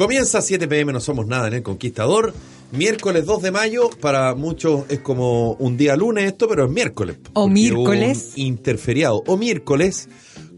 [0.00, 2.32] Comienza 7 pm, no somos nada en el Conquistador.
[2.72, 7.18] Miércoles 2 de mayo, para muchos es como un día lunes esto, pero es miércoles.
[7.34, 8.32] O miércoles.
[8.36, 9.22] Interferiado.
[9.26, 10.08] O miércoles,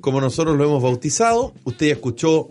[0.01, 1.55] como nosotros lo hemos bautizado.
[1.65, 2.51] Usted ya escuchó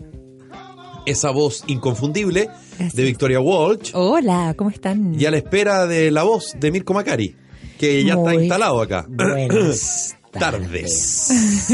[1.06, 2.50] esa voz inconfundible
[2.92, 3.04] de.
[3.04, 3.92] Victoria Walsh.
[3.94, 5.18] Hola, ¿cómo están?
[5.18, 7.34] Y a la espera de la voz de Mirko Macari,
[7.78, 9.06] que ya está instalado acá.
[9.08, 11.28] Buenas Tardes.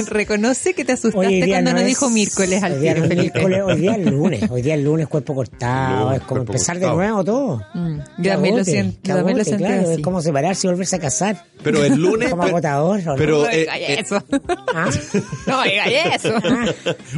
[0.09, 4.07] Reconoce que te asustaste cuando no nos dijo miércoles al día miércoles, hoy día es
[4.07, 6.99] lunes, hoy día es lunes, cuerpo cortado, Lunes, es como empezar cortado.
[6.99, 7.63] de nuevo todo.
[7.75, 9.93] Mm, Qué yo también lo siento, yo también lo siento claro, así.
[9.93, 11.45] es como separarse y volverse a casar.
[11.63, 12.31] Pero el lunes.
[12.31, 14.23] Como pero- agotador, pero, No eh, eh, eso.
[14.75, 14.89] ¿Ah?
[15.47, 16.35] No eso.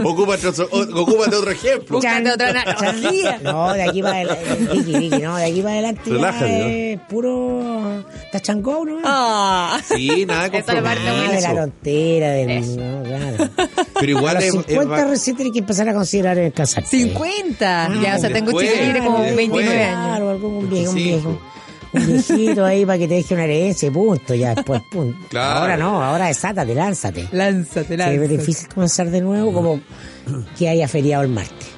[0.05, 1.97] ocúpate, otro, ocúpate otro ejemplo.
[1.97, 3.39] Búscate otra analogía.
[3.43, 7.01] No, de aquí para adelante, Vicky, Vicky, no, de aquí para adelante ya Relájate, es
[7.09, 8.99] puro tachangó, ¿no?
[9.05, 9.81] Ah.
[9.89, 11.30] Sí, nada de Ah, compromiso.
[11.31, 12.77] De la tontera, del...
[12.77, 13.51] No, claro.
[14.01, 16.53] Pero A igual los es, es 50 ba- recién tienes que empezar a considerar el
[16.53, 16.89] casarte.
[16.91, 17.91] 50.
[18.03, 19.37] ya, o sea, tengo después, chico libre como después.
[19.37, 20.07] 29 años.
[20.09, 21.29] Claro, algún un viejo, un 25.
[21.29, 21.41] viejo.
[21.93, 25.19] Un viejito ahí para que te deje una herencia y punto, ya después, punto.
[25.29, 25.59] Claro.
[25.61, 27.29] Ahora no, ahora desátate, lánzate.
[27.33, 28.23] Lánzate, Sí, lánzate.
[28.25, 29.81] es difícil comenzar de nuevo como
[30.57, 31.69] que haya feriado el martes.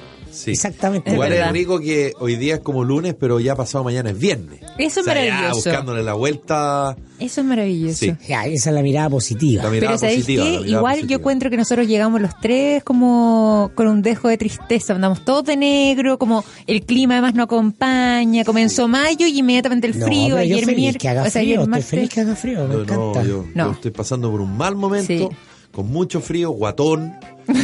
[0.43, 0.51] Sí.
[0.51, 1.09] Exactamente.
[1.09, 1.53] Es Igual es, verdad.
[1.53, 4.59] rico que hoy día es como lunes, pero ya pasado mañana es viernes.
[4.77, 5.55] Eso es O sea, ya maravilloso.
[5.69, 6.95] buscándole la vuelta.
[7.19, 7.97] Eso es maravilloso.
[7.99, 8.13] Sí.
[8.27, 9.63] Ya, esa es la mirada positiva.
[9.63, 10.51] La mirada Pero ¿sabéis positiva, qué?
[10.51, 11.09] la mirada Igual positiva.
[11.11, 15.43] yo encuentro que nosotros llegamos los tres como con un dejo de tristeza, andamos todos
[15.45, 20.37] de negro, como el clima además no acompaña, comenzó mayo y inmediatamente el No, frío,
[20.37, 22.75] ayer feliz miércoles, que haga o sea, frío, ayer estoy feliz que haga frío, me
[22.75, 23.23] No, encanta.
[23.23, 23.65] no, yo, No.
[23.67, 25.29] yo estoy pasando por un mal momento, Sí.
[25.73, 27.13] Con mucho frío, guatón.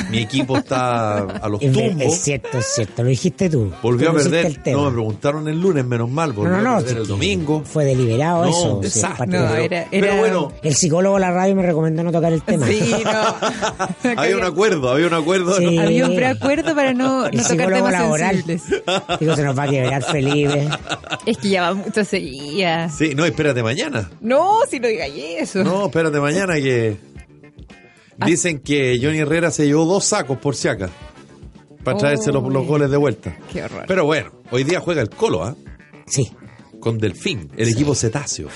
[0.09, 2.01] Mi equipo está a los tumbos.
[2.01, 3.71] es cierto, es cierto, lo dijiste tú.
[3.81, 4.45] Volvió Tú a perder.
[4.47, 4.77] el tema.
[4.81, 6.31] No, me preguntaron el lunes, menos mal.
[6.31, 7.63] no, Volvió no, no, a perder el domingo.
[7.63, 8.79] Fue deliberado No, eso.
[8.81, 9.27] desastre.
[9.27, 12.41] No, de- era- Pero bueno, El psicólogo de la radio me recomendó no tocar el
[12.41, 12.67] tema.
[12.67, 14.11] Sí, no.
[14.21, 15.55] había un acuerdo, había un acuerdo.
[15.55, 15.77] Sí.
[15.77, 15.81] ¿no?
[15.83, 18.35] Había un preacuerdo para no, El no tocar psicólogo temas laboral.
[18.43, 18.63] sensibles.
[19.21, 20.67] Digo, se nos va a quebrar Felipe.
[21.25, 22.89] Es que ya va mucho seguía.
[22.89, 24.09] Sí, no, espérate mañana.
[24.19, 25.63] No, si no digáis eso.
[25.63, 26.97] No, espérate mañana que.
[28.25, 30.89] Dicen que Johnny Herrera se llevó dos sacos por si acá.
[31.83, 32.67] Para traerse los, los Uy.
[32.67, 33.37] goles de vuelta.
[33.51, 33.85] Qué horror.
[33.87, 35.55] Pero bueno, hoy día juega el Colo, ¿ah?
[36.05, 36.31] Sí.
[36.79, 38.47] Con Delfín, el equipo cetáceo.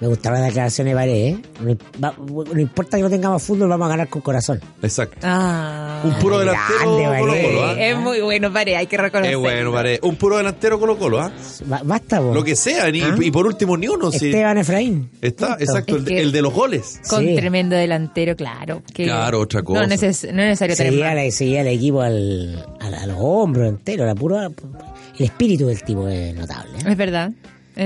[0.00, 1.76] Me gustaba la declaración de Paredes, ¿eh?
[1.98, 2.14] No,
[2.58, 4.60] importa que no tengamos fútbol, vamos a ganar con corazón.
[4.82, 5.18] Exacto.
[5.22, 6.00] Ah.
[6.04, 7.48] Un puro delantero grande, Colo Varela.
[7.48, 7.74] Colo, ¿ah?
[7.82, 9.38] Es muy bueno, pare, hay que reconocerlo.
[9.38, 9.98] Es bueno, pare.
[10.02, 11.32] Un puro delantero Colo Colo, ¿ah?
[11.66, 12.34] Ba- Basta, vos.
[12.34, 13.14] Lo que sea, ni- ¿Ah?
[13.20, 14.10] y por último ni uno.
[14.10, 14.26] sí.
[14.26, 15.10] Esteban Efraín.
[15.20, 15.62] Está, Punto.
[15.64, 17.00] exacto, el, Es que- el de los goles.
[17.08, 17.34] Con Sí.
[17.34, 18.82] tremendo delantero, claro.
[18.94, 19.80] que Claro, otra cosa.
[19.80, 21.14] No, neces- no es necesario tener Seguía, más.
[21.16, 24.06] la- seguía el equipo al, al- a los hombros enteros.
[24.06, 26.78] La pura, el espíritu del tipo es notable.
[26.78, 26.90] ¿eh?
[26.90, 27.30] Es verdad,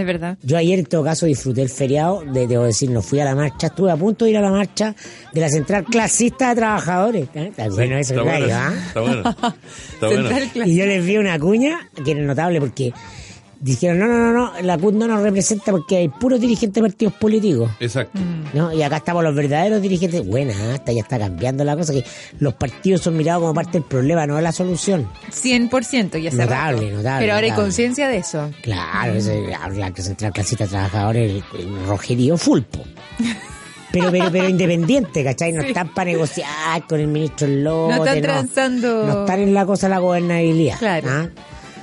[0.00, 0.36] es verdad.
[0.42, 2.22] Yo ayer, en todo caso, disfruté el feriado.
[2.32, 3.68] De, debo decir, no fui a la marcha.
[3.68, 4.94] Estuve a punto de ir a la marcha
[5.32, 7.28] de la Central Clasista de Trabajadores.
[7.34, 7.46] ¿eh?
[7.48, 8.80] Está bueno eso, Está claro, bueno.
[8.86, 9.18] Está bueno.
[9.30, 10.28] Está bueno.
[10.28, 12.92] Central Cla- Y yo les vi una cuña que era notable porque
[13.60, 16.88] dijeron, no, no, no, no, la CUT no nos representa porque hay puros dirigentes de
[16.88, 17.70] partidos políticos.
[17.80, 18.18] Exacto.
[18.52, 18.72] ¿no?
[18.72, 20.26] Y acá estamos los verdaderos dirigentes.
[20.26, 22.04] Buena, hasta ya está cambiando la cosa, que
[22.38, 25.08] los partidos son mirados como parte del problema, no de la solución.
[25.30, 28.50] 100% ya se Notable, notable, Pero ahora hay conciencia de eso.
[28.62, 31.42] Claro, ese, la central clasista de trabajadores,
[31.86, 32.80] rojerío fulpo.
[33.92, 35.52] Pero, pero, pero independiente, ¿cachai?
[35.52, 35.68] No Sí.
[35.68, 37.94] están para negociar con el ministro Lote.
[37.94, 39.06] No están transando.
[39.06, 40.78] No están en la cosa de la gobernabilidad.
[40.80, 41.08] Claro.
[41.08, 41.28] ¿ah?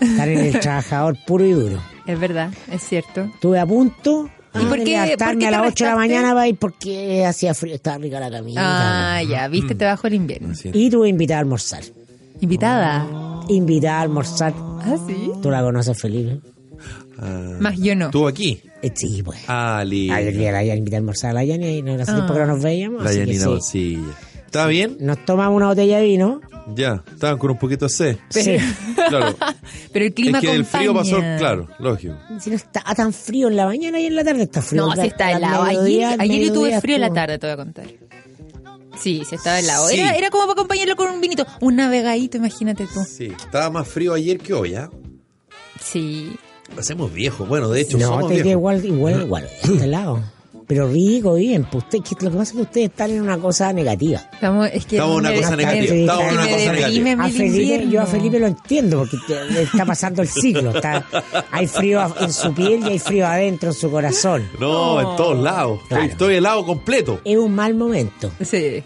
[0.01, 1.79] Están en el trabajador puro y duro.
[2.07, 3.21] Es verdad, es cierto.
[3.21, 6.29] Estuve a punto ¿Y ah, por de qué- levantarme a las 8 de la mañana
[6.33, 8.59] para ir porque hacía frío, estaba rica la camisa.
[9.17, 10.53] Ah, ya, viste, te bajo el invierno.
[10.73, 11.83] Y tuve invitada a almorzar.
[12.41, 13.07] Invitada.
[13.47, 14.53] Invitada a almorzar.
[14.57, 15.31] Ah, sí.
[15.41, 16.39] ¿Tú la conoces, Felipe?
[17.19, 18.05] Ah, Más yo no.
[18.07, 18.59] Estuvo aquí.
[18.81, 19.47] Eh, sí, pues.
[19.47, 20.09] Ali.
[20.09, 22.15] Ayer vi a la invitar a almorzar a la Yana y no hace Ah.
[22.15, 23.03] tiempo que no nos veíamos.
[23.03, 23.45] La Yanina sí.
[23.45, 24.01] Bolsilla.
[24.45, 24.97] ¿Está bien?
[24.99, 26.41] Nos tomamos una botella de vino.
[26.75, 27.03] Ya.
[27.11, 28.17] Estaban con un poquito de sed.
[28.29, 28.57] Sí.
[28.95, 29.35] Claro.
[29.93, 32.15] Pero el clima es que el frío pasó, claro, lógico.
[32.39, 34.85] Si no está tan frío en la mañana y en la tarde está frío.
[34.85, 35.63] No, Al- si está helado.
[35.63, 37.85] Ayer, ayer yo tuve frío en la tarde, te voy a contar.
[38.99, 39.87] Sí, sí estaba helado.
[39.89, 39.99] Sí.
[39.99, 41.45] Era, era como para acompañarlo con un vinito.
[41.61, 42.99] Un navegadito, imagínate tú.
[43.07, 43.25] Sí.
[43.25, 44.89] Estaba más frío ayer que hoy, ¿ah?
[45.81, 46.35] Sí.
[46.77, 47.47] Hacemos viejos.
[47.47, 48.59] Bueno, de hecho, No, somos te queda viejos.
[48.59, 49.49] igual, igual, igual.
[49.63, 50.23] Está helado.
[50.71, 51.65] Pero rico, bien.
[51.69, 54.21] Pues usted, que lo que pasa es que ustedes están en una cosa negativa.
[54.31, 57.23] Estamos, es que Estamos en una me- cosa negativa, estamos en una cosa negativa.
[57.25, 59.17] A Felipe, yo a Felipe lo entiendo porque
[59.63, 60.71] está pasando el ciclo.
[60.73, 61.05] Está,
[61.51, 64.47] hay frío en su piel y hay frío adentro en su corazón.
[64.61, 65.79] No, en todos lados.
[65.83, 66.03] Estoy, Claro.
[66.11, 67.19] estoy helado completo.
[67.25, 68.31] Es un mal momento.
[68.41, 68.81] Sí,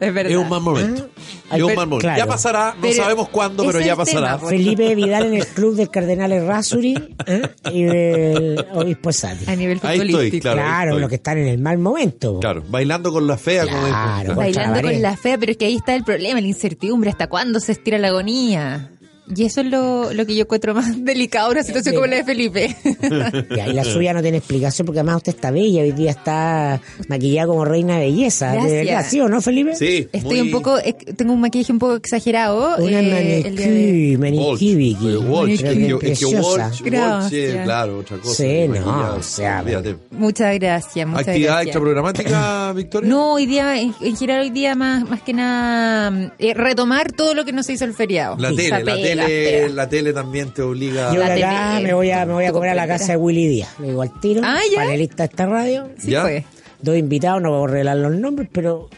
[0.00, 0.32] es verdad.
[0.32, 1.08] Es un mal momento.
[1.50, 1.98] Ah, es un mal momento.
[1.98, 2.18] claro.
[2.18, 4.36] Ya pasará, no Pero sabemos cuándo, pero ya pasará.
[4.36, 4.48] tema.
[4.50, 6.94] Felipe Vidal en el club del Cardenales Rasuri
[7.26, 7.42] ¿eh?
[7.72, 9.44] y del Obispo Sati.
[9.50, 10.42] A nivel Ahí estoy, futbolístico.
[10.42, 10.60] claro.
[10.60, 11.00] ahí Claro, estoy.
[11.02, 12.40] los que están en el mal momento.
[12.40, 14.34] Claro, bailando con la fea, como Claro.
[14.34, 17.10] Bailando con la fea, pero es que ahí está el problema, la incertidumbre.
[17.10, 18.90] ¿Hasta cuándo se estira la agonía?
[19.34, 22.24] Y eso es lo, lo que yo encuentro más delicado, una situación como la de
[22.24, 22.76] Felipe.
[23.56, 26.80] Y ahí la suya no tiene explicación porque además usted está bella, hoy día está
[27.08, 28.50] maquillada como reina de belleza.
[28.52, 28.84] ¿De Gracias.
[28.86, 29.74] verdad, sí o no, Felipe?
[29.76, 32.76] Sí, Estoy muy- un poco, eh, tengo un maquillaje un poco exagerado.
[32.78, 35.16] Una eh, maniquí, Walsh, maniquí, Vicky.
[35.16, 35.62] Walsh,
[36.00, 36.70] preciosa.
[36.70, 36.82] Walsh-.
[36.82, 38.34] Walsh claro, otra cosa.
[38.42, 39.64] Sí, no, o sea.
[40.10, 41.66] Muchas gracias, muchas ¿Actividad gracias.
[41.66, 43.08] extraprogramática, Victoria?
[43.08, 47.34] No, hoy día, en, en general hoy día más, más que nada, eh, retomar todo
[47.34, 48.36] lo que no se hizo el feriado.
[48.38, 51.12] La tele, Esa la pega, tele, la tele también te obliga.
[51.14, 53.16] Yo de La acá me voy a, me voy a comer a la casa de
[53.16, 53.68] Willy Díaz.
[53.80, 54.78] Le digo al tiro, Ah, ¿ya?
[54.82, 55.88] panelista de esta radio.
[55.98, 56.22] Sí, ¿Ya?
[56.22, 56.44] pues.
[56.80, 58.88] Dos invitados, no voy a revelar los nombres, pero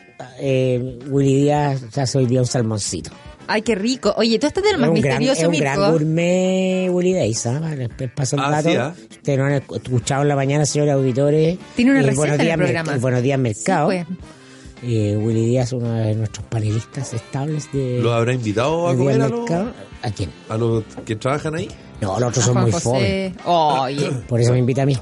[0.40, 3.10] eh, Willy Díaz ya hoy día un salmoncito.
[3.48, 4.12] Ay, qué rico.
[4.16, 7.12] Oye, tú estás de lo más es un gran, misterioso, es un gran gourmet Willy
[7.12, 7.60] Days, ¿ah?
[7.76, 8.68] Después paso el Ah, dato.
[8.70, 8.92] sí, ¿ah?
[9.08, 11.56] Ustedes no han escuchado en la mañana, señores auditores.
[11.76, 12.92] Tiene una eh, receta buenos en el días, programa.
[12.96, 13.86] Merc- Buenos días, Sí, Mercado.
[13.86, 14.06] pues.
[14.82, 19.28] Eh, Willy Díaz, uno de nuestros panelistas estables de, ¿Los habrá invitado a comer a
[19.28, 19.48] los.
[20.06, 20.30] ¿A quién?
[20.48, 21.68] a los que trabajan ahí?
[22.00, 23.34] No, los otros son muy fome.
[23.44, 24.10] Oye.
[24.28, 24.96] Por eso me invita a mí.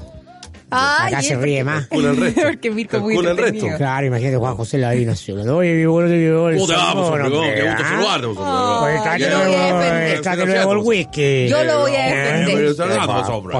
[0.71, 1.85] Ay, Acá se es ríe más.
[1.87, 2.41] Calcula el resto.
[2.43, 3.67] Porque Mirko muy el resto.
[3.77, 5.47] Claro, imagínate Juan José la Divina Ciudad.
[5.49, 7.37] Oye, mi bueno te quedó el ¿Cómo te va, salmón, pues, hombre?
[7.37, 7.89] hombre, Qué gusto ¿ah?
[7.89, 8.37] saludarte, pues.
[8.41, 10.21] Oh, Pues yo tráete lo voy a luego, defender.
[10.21, 11.47] tráete luego el whisky.
[11.47, 12.75] Yo lo voy a defender.
[12.75, 13.53] Pues, hombre.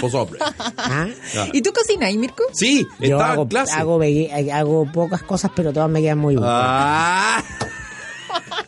[0.00, 0.38] pues, hombre.
[0.76, 1.06] ¿Ah?
[1.52, 2.42] ¿Y tú cocinas, Mirko?
[2.52, 3.74] Sí, Yo estaba hago, en clase.
[3.74, 4.00] hago,
[4.52, 6.52] hago pocas cosas, pero todas me quedan muy buenas.
[6.52, 7.42] Ah,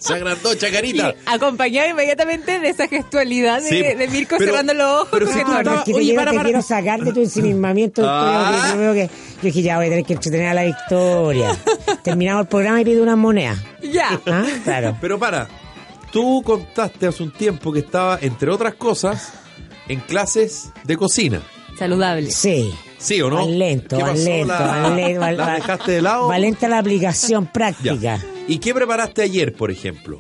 [0.01, 1.15] se agrandó, Y chacarita.
[1.27, 5.09] acompañado inmediatamente de esa gestualidad de, Sí, de Mirko pero- cerrando los ojos.
[5.13, 6.49] pero si tú estabas- que te, Oye, quiero, para, te para.
[6.49, 8.03] quiero sacar de tu ensimismamiento.
[8.05, 8.75] Ah.
[8.77, 11.57] Yo, que, yo dije, ya voy a tener que entretener a la victoria.
[12.03, 13.59] Terminamos el programa y pido unas monedas.
[13.83, 14.21] Ya.
[14.27, 14.45] ¿Ah?
[14.65, 14.97] Claro.
[15.01, 15.49] Pero para,
[16.13, 19.33] tú contaste hace un tiempo que estaba, entre otras cosas,
[19.89, 21.41] en clases de cocina.
[21.79, 22.31] Saludable.
[22.31, 22.73] Sí.
[22.99, 23.37] ¿Sí o no?
[23.37, 24.25] Van lento, ¿Qué van pasó?
[24.25, 25.21] lento, ¿La- lento.
[25.21, 26.29] van- ¿Las van- dejaste de lado?
[26.39, 27.47] lenta la aplicación
[27.99, 28.21] Ya.
[28.51, 30.19] ¿Y qué preparaste ayer, por ejemplo?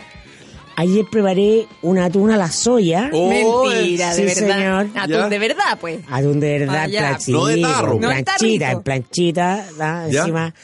[0.77, 3.11] Ayer preparé una atún a la soya.
[3.13, 4.57] Oh, Mentira, sí, de verdad.
[4.57, 4.87] señor.
[4.95, 5.29] Atún Ya.
[5.29, 6.01] de verdad, pues.
[6.09, 7.01] Atún de verdad, Ah, ya.
[7.01, 7.93] plan- sí, No de tarro.
[7.93, 9.67] con No, planchita, planchita,
[10.09, 10.55] encima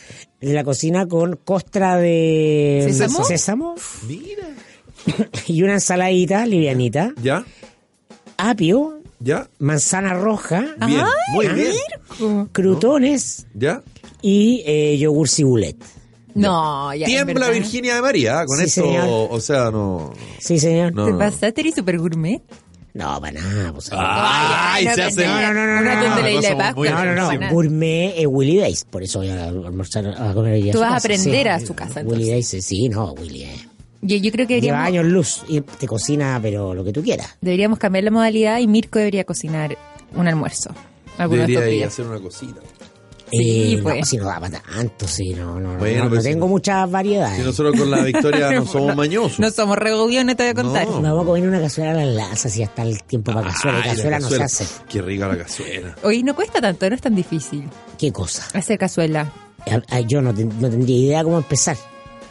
[0.40, 3.24] de la cocina con costra de ¿Sésamo?
[3.24, 3.74] sésamo
[4.06, 4.46] Mira.
[5.48, 7.44] y una ensaladita livianita, ¿Ya?
[8.38, 9.48] apio, ¿Ya?
[9.58, 11.72] manzana roja, Bien, muy bien.
[12.52, 13.82] crutones ¿Ya?
[14.22, 15.76] y eh, yogur cibulet.
[16.40, 17.06] No, ya.
[17.06, 17.52] Tiembla verdad.
[17.52, 18.46] Virginia de María, ¿ah?
[18.46, 19.04] con Sí, esto, señor.
[19.30, 20.12] o sea, no...
[20.38, 20.92] Sí, señor.
[20.94, 21.18] No, ¿Te no.
[21.18, 21.60] pasaste?
[21.60, 22.42] ¿Eres super gourmet?
[22.94, 23.72] No, para nada.
[23.72, 25.26] Pues, Ay, no, se no, hace...
[25.26, 27.04] no, no, no, no, no, de no, Pascua.
[27.04, 27.50] no, no.
[27.50, 28.84] Gourmet es Willy Days.
[28.88, 31.48] Por eso voy a almorzar a comer día Tú su vas a aprender sí.
[31.48, 32.52] a su casa, Willy entonces.
[32.52, 33.68] Days, sí, no, Willy eh.
[34.02, 37.02] Yo, yo creo que Lleva deberíamos, años luz y te cocina, pero lo que tú
[37.02, 37.36] quieras.
[37.40, 39.76] deberíamos cambiar la modalidad y Mirko debería cocinar
[40.14, 40.70] un almuerzo.
[41.18, 42.60] Debería hacer una cosita.
[43.30, 43.98] Sí, Eh, pues.
[43.98, 46.46] No, si no da para tanto, sí, no, no, no, Bueno, no, no si- tengo
[46.46, 47.38] muchas variedades.
[47.38, 49.40] Si nosotros con la victoria no somos mañosos.
[49.40, 50.86] No somos regobiones, te voy a contar.
[50.86, 51.02] No.
[51.02, 53.78] Vamos a comer una cazuela a las lazas y hasta el tiempo para cazuela.
[53.78, 54.66] Ay, Y la cazuela no se hace.
[54.88, 55.96] Qué rica la cazuela.
[56.04, 57.68] Hoy no cuesta tanto, no es tan difícil
[57.98, 58.46] ¿Qué cosa?
[58.56, 59.32] hacer cazuela.
[59.68, 61.76] Ah, ah, Yo no, ten- no tendría idea cómo empezar.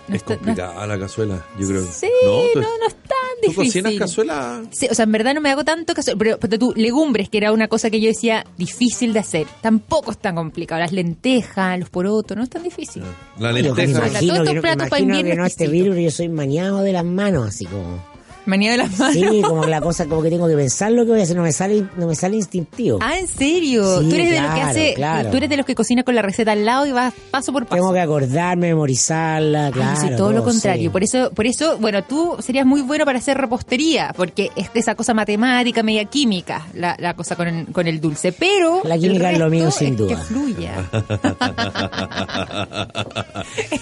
[0.07, 1.83] No es está- no- complicada la cazuela, yo creo.
[1.91, 2.31] Sí, ¿No?
[2.43, 3.07] no, ¿Tú- no, es tan
[3.41, 3.83] ¿Tú difícil.
[3.83, 4.63] cocinas cazuela?
[4.71, 7.37] Sí, o sea, en verdad no me hago tanto caso, pero, pero tú, legumbres, que
[7.39, 10.79] era una cosa que yo decía difícil de hacer, tampoco es tan complicado.
[10.81, 13.03] Las lentejas, los porotos, no es tan difícil.
[13.39, 13.93] La Yo me lenteja.
[14.00, 16.93] Todos imagino, estos no- platos para que invierno no este virus, yo soy maniado de
[16.93, 18.14] las manos, así como...
[18.45, 19.15] Manía de las manos.
[19.15, 21.43] Sí, como la cosa, como que tengo que pensar lo que voy a hacer, no
[21.43, 22.99] me sale, no me sale instintivo.
[23.01, 24.01] Ah, ¿en serio?
[24.01, 25.29] Sí, tú eres de los que hace, claro.
[25.31, 27.63] tú eres de los que cocina con la receta al lado y vas paso por
[27.65, 27.75] paso.
[27.75, 29.99] Tengo que acordarme, memorizarla, yo claro.
[29.99, 30.45] soy todo lo sí.
[30.45, 30.91] contrario.
[30.91, 34.95] Por eso, por eso, bueno, tú serías muy bueno para hacer repostería, porque es esa
[34.95, 38.31] cosa matemática, media química, la, la cosa con el, con el dulce.
[38.31, 40.15] Pero La química el es lo mío, sin es duda.
[40.15, 40.73] Que fluya.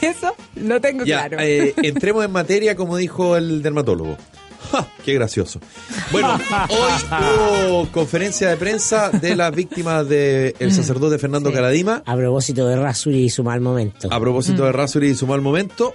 [0.01, 1.43] eso lo tengo Ya, claro.
[1.43, 4.17] eh, entremos en materia, como dijo el dermatólogo.
[4.73, 4.87] ¡Ja!
[5.05, 5.59] ¡Qué gracioso!
[6.11, 6.37] Bueno,
[6.69, 11.55] hoy hubo conferencia de prensa de las víctimas del sacerdote Fernando Sí.
[11.55, 12.01] Caradima.
[12.05, 14.07] A propósito de Rasuri y su mal momento.
[14.11, 15.93] A propósito de Rasuri y su mal momento.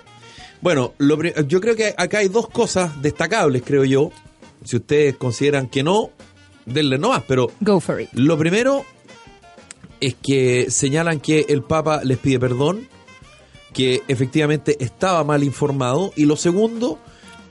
[0.61, 4.11] Bueno, lo yo creo que acá hay dos cosas destacables, creo yo.
[4.65, 6.11] Si ustedes consideran que no,
[6.67, 7.23] denle nomás.
[7.27, 8.09] Pero Go for it.
[8.13, 8.85] lo primero
[10.01, 12.89] es que señalan que el Papa les pide perdón,
[13.73, 16.13] que efectivamente estaba mal informado.
[16.17, 16.99] Y lo segundo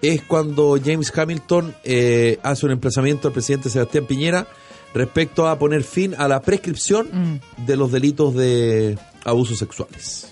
[0.01, 4.47] es cuando James Hamilton eh, hace un emplazamiento al presidente Sebastián Piñera
[4.93, 7.65] respecto a poner fin a la prescripción Mm.
[7.65, 10.27] de los delitos de abusos sexuales.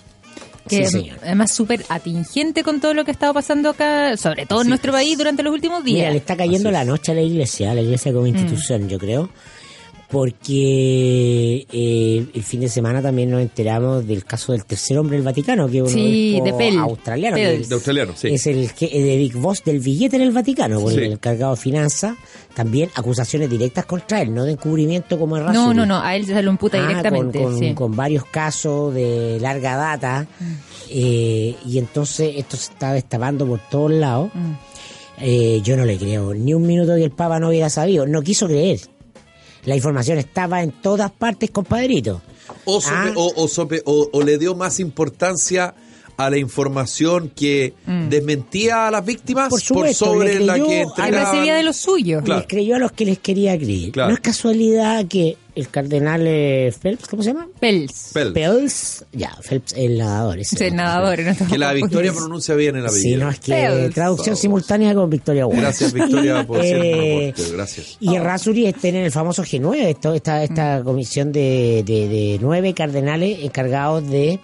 [0.68, 1.18] Que Sí, señor.
[1.22, 4.90] además súper atingente con todo lo que ha estado pasando acá, sobre todo en nuestro
[4.90, 5.98] país durante los últimos días.
[6.00, 8.88] Mira, le está cayendo Así la noche a la iglesia, a la iglesia como institución,
[8.88, 9.28] yo creo.
[10.08, 15.24] Porque eh, el fin de semana también nos enteramos del caso del tercer hombre del
[15.24, 16.78] Vaticano, que es un Sí, de Pell.
[16.78, 17.36] australiano.
[17.36, 18.28] Que es- De australiano, sí.
[18.28, 20.98] Es el que de Big Boss del billete en el Vaticano, con Sí.
[20.98, 22.16] el encargado de finanzas.
[22.54, 26.24] También acusaciones directas contra él, no de encubrimiento como el No, no, no, a él
[26.24, 27.38] se lo imputa Ah, directamente.
[27.42, 27.74] Con, con- sí.
[27.74, 30.26] con varios casos de larga data.
[30.88, 34.30] eh, y entonces esto se está destapando por todos lados.
[34.32, 34.52] Mm.
[35.20, 38.06] Eh, yo no le creo ni un minuto que el Papa no hubiera sabido.
[38.06, 38.78] No quiso creer.
[39.66, 42.22] La información estaba en todas partes, compadrito.
[42.64, 43.12] O, sope- Ah.
[43.16, 45.74] o, o sope- o- o le dio más importancia
[46.16, 47.74] a la información que
[48.08, 51.32] desmentía a las víctimas Por supuesto, sobre le la creyó que entregaban.
[51.32, 52.22] recibía de los suyos.
[52.24, 52.40] Claro.
[52.40, 53.90] Les creyó a los que les quería creer.
[53.90, 54.08] Claro.
[54.10, 57.48] No es casualidad que el cardenal eh, Phelps, ¿cómo se llama?
[57.58, 58.10] Pels.
[58.12, 58.32] Pel.
[58.32, 60.38] Phelps, ya, Phelps, el nadador.
[60.38, 60.56] ese.
[60.56, 61.18] Sí, el nadador.
[61.20, 63.24] no Que la Victoria pronuncia bien el Sí, apellido.
[63.24, 63.94] no, es que Phelps.
[63.94, 65.46] traducción simultánea con Victoria.
[65.50, 67.34] Gracias, Victoria, por ser Eh.
[67.52, 67.96] Gracias.
[68.00, 72.74] Y Rasuri está en el famoso G9, esto, esta, esta comisión de, de- de nueve
[72.74, 74.38] cardenales encargados de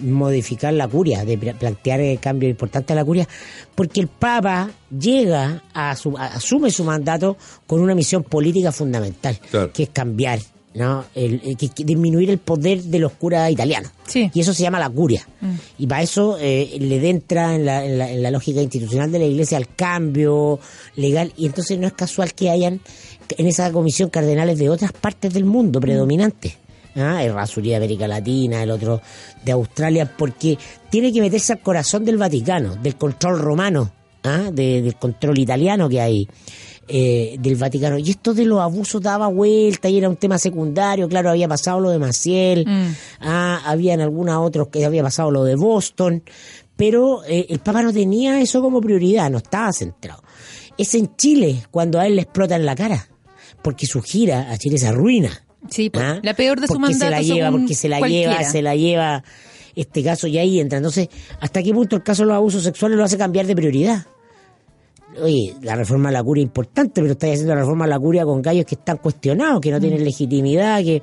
[0.00, 3.28] modificar la curia, de pla- plantear eh, cambios importantes a la curia,
[3.74, 9.72] porque el Papa llega a su, asume su mandato con una misión política fundamental, Claro.
[9.72, 10.40] que es cambiar,
[10.74, 11.04] ¿no?
[11.14, 13.90] El, el- que- que disminuir el poder de los curas italianos.
[14.06, 14.30] Sí.
[14.34, 15.26] Y eso se llama la curia.
[15.78, 19.18] Y para eso eh, le entra en la, en, la, en la lógica institucional de
[19.20, 20.58] la iglesia al cambio
[20.96, 21.32] legal.
[21.36, 22.80] Y entonces no es casual que hayan
[23.38, 26.54] en esa comisión cardenales de otras partes del mundo predominantes.
[27.00, 27.24] ¿Ah?
[27.24, 29.00] El Rasurí de América Latina, el otro
[29.44, 30.58] de Australia, porque
[30.90, 33.90] tiene que meterse al corazón del Vaticano, del control romano,
[34.24, 34.50] ¿ah?
[34.52, 36.28] de- del control italiano que hay.
[36.92, 37.98] eh, del Vaticano.
[37.98, 41.08] Y esto de los abusos daba vuelta y era un tema secundario.
[41.08, 42.94] Claro, había pasado lo de Maciel, Mm.
[43.20, 46.24] ah, habían algunos otros que había pasado lo de Boston,
[46.74, 50.24] pero eh, el Papa no tenía eso como prioridad, no estaba centrado.
[50.76, 53.06] Es en Chile cuando a él le explota en la cara,
[53.62, 55.44] porque su gira a Chile se arruina.
[55.68, 56.20] Sí, pues, ¿ah?
[56.22, 57.04] la peor de su porque mandato.
[57.04, 58.38] se la lleva, porque se la cualquiera.
[58.38, 59.24] lleva, se la lleva
[59.76, 60.78] este caso y ahí entra.
[60.78, 61.08] Entonces,
[61.40, 64.06] ¿hasta qué punto el caso de los abusos sexuales lo hace cambiar de prioridad?
[65.20, 67.98] Oye, la reforma a la curia es importante, pero estáis haciendo la reforma a la
[67.98, 69.80] curia con gallos que están cuestionados, que no Mm.
[69.80, 71.02] tienen legitimidad, que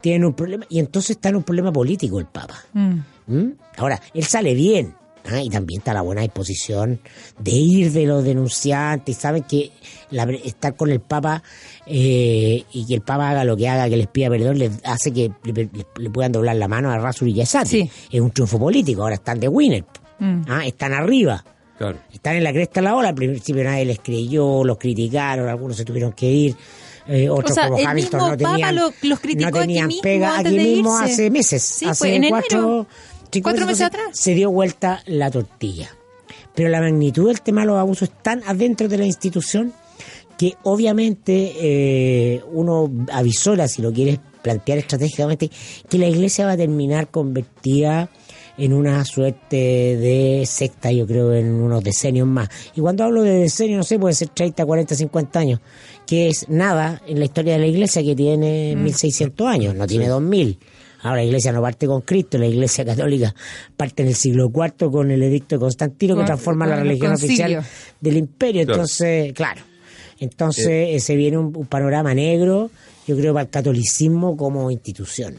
[0.00, 0.64] tienen un problema.
[0.68, 2.54] Y entonces está en un problema político el Papa.
[2.72, 2.98] Mm.
[3.26, 3.52] ¿Mm?
[3.78, 4.94] Ahora, él sale bien.
[5.24, 5.40] ¿Ah?
[5.42, 7.00] Y también está la buena disposición
[7.38, 9.16] de ir de los denunciantes.
[9.16, 9.70] Y saben que
[10.10, 11.42] la- estar con el Papa
[11.86, 15.12] eh, y que el Papa haga lo que haga, que les pida perdón, les hace
[15.12, 17.68] que le, le- le puedan doblar la mano a Rasur y Yasati.
[17.68, 17.90] Sí.
[18.10, 19.02] Es un triunfo político.
[19.02, 19.84] Ahora están de winner.
[20.18, 20.42] Mm.
[20.48, 20.66] ¿ah?
[20.66, 21.44] Están arriba.
[21.78, 21.98] Claro.
[22.12, 23.08] Están en la cresta de la ola.
[23.10, 26.56] Al principio nadie les creyó, los criticaron, algunos se tuvieron que ir.
[27.06, 29.56] eh, otros O sea, como el Hamilton mismo no Papa tenían, lo- los criticó no
[29.58, 31.12] aquí tenían mismo pega antes aquí de mismo irse.
[31.12, 31.62] hace meses.
[31.62, 32.86] Sí, hace enero.
[33.30, 34.18] Cuatro, cinco Cuatro meses atrás.
[34.18, 35.90] Se dio vuelta la tortilla.
[36.54, 39.72] Pero la magnitud del tema de los abusos es tan adentro de la institución
[40.38, 45.50] que obviamente eh, uno avisora, si lo quieres plantear estratégicamente,
[45.88, 48.08] que la iglesia va a terminar convertida
[48.56, 52.48] en una suerte de secta, yo creo, en unos decenios más.
[52.74, 55.60] Y cuando hablo de decenios, no sé, puede ser 30, 40, 50 años,
[56.06, 60.08] que es nada en la historia de la iglesia que tiene 1600 años, no tiene
[60.08, 60.58] 2000.
[61.08, 63.34] Ahora la iglesia no parte con Cristo, la iglesia católica
[63.76, 67.58] parte en el siglo IV con el edicto de Constantino que transforma la religión concilio.
[67.58, 67.64] oficial
[68.00, 68.62] del imperio.
[68.62, 69.62] Entonces, claro.
[70.20, 72.70] Entonces eh, se viene un, un panorama negro,
[73.06, 75.36] yo creo, para el catolicismo como institución.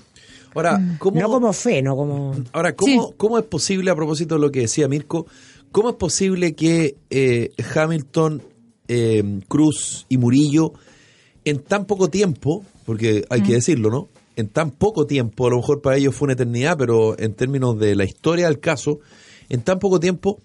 [0.56, 2.36] Ahora, ¿cómo, No como fe, no como...
[2.54, 3.14] ahora ¿cómo, Sí.
[3.18, 5.28] ¿cómo es posible, a propósito de lo que decía Mirko,
[5.72, 8.42] cómo es posible que eh, Hamilton,
[8.88, 10.74] eh, Cruz y Murillo,
[11.46, 14.08] en tan poco tiempo, porque hay que decirlo, ¿no?
[14.40, 17.78] En tan poco tiempo, a lo mejor para ellos fue una eternidad, pero en términos
[17.78, 19.02] de la historia del caso,
[19.50, 20.40] en tan poco tiempo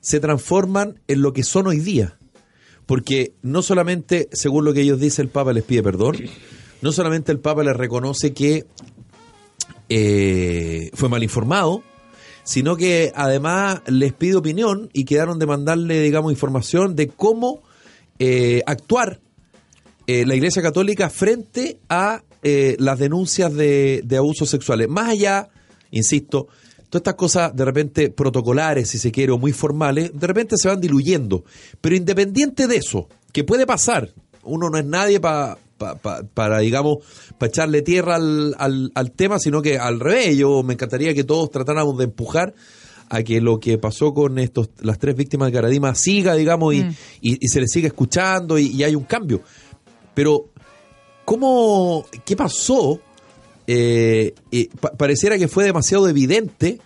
[0.00, 2.16] se transforman en lo que son hoy día.
[2.86, 6.16] Porque no solamente, según lo que ellos dicen, el Papa les pide perdón,
[6.80, 8.64] no solamente el Papa les reconoce que
[9.90, 11.82] eh, fue mal informado,
[12.44, 17.62] sino que además les pide opinión y quedaron de mandarle, digamos, información de cómo
[18.18, 19.20] eh, actuar
[20.06, 24.88] eh, la Iglesia Católica frente a eh, las denuncias de, de abusos sexuales.
[24.88, 25.48] Más allá,
[25.90, 26.46] insisto,
[26.90, 30.68] todas estas cosas de repente protocolares, si se quiere, o muy formales, de repente se
[30.68, 31.44] van diluyendo.
[31.80, 34.10] Pero independiente de eso, que puede pasar,
[34.44, 36.98] uno no es nadie pa- pa- pa- para, digamos,
[37.38, 41.24] para echarle tierra al, al- al tema, sino que al revés, yo me encantaría que
[41.24, 42.54] todos tratáramos de empujar
[43.08, 46.78] a que lo que pasó con estos las tres víctimas de Caradima siga, digamos, y,
[47.20, 49.40] y- y se le siga escuchando y, y hay un cambio.
[50.14, 50.50] Pero,
[51.24, 53.00] ¿cómo, qué pasó?
[53.66, 56.80] Eh, eh, pa- pareciera que fue demasiado evidente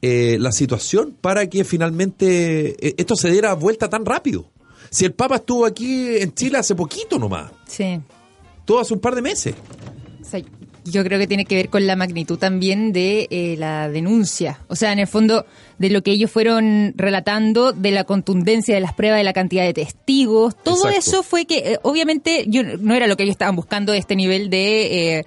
[0.00, 4.46] eh, la situación para que finalmente eh, esto se diera vuelta tan rápido.
[4.90, 7.50] Si el Papa estuvo aquí en Chile hace poquito nomás.
[7.66, 8.00] Sí.
[8.64, 9.54] todo hace un par de meses.
[10.22, 10.42] Sea,
[10.84, 14.60] yo creo que tiene que ver con la magnitud también de eh, la denuncia.
[14.68, 15.46] O sea, en el fondo,
[15.78, 19.64] de lo que ellos fueron relatando, de la contundencia de las pruebas, de la cantidad
[19.64, 20.54] de testigos.
[20.62, 20.98] Todo Exacto.
[20.98, 24.50] eso fue que, eh, obviamente, yo no era lo que ellos estaban buscando, este nivel
[24.50, 25.18] de.
[25.18, 25.24] eh,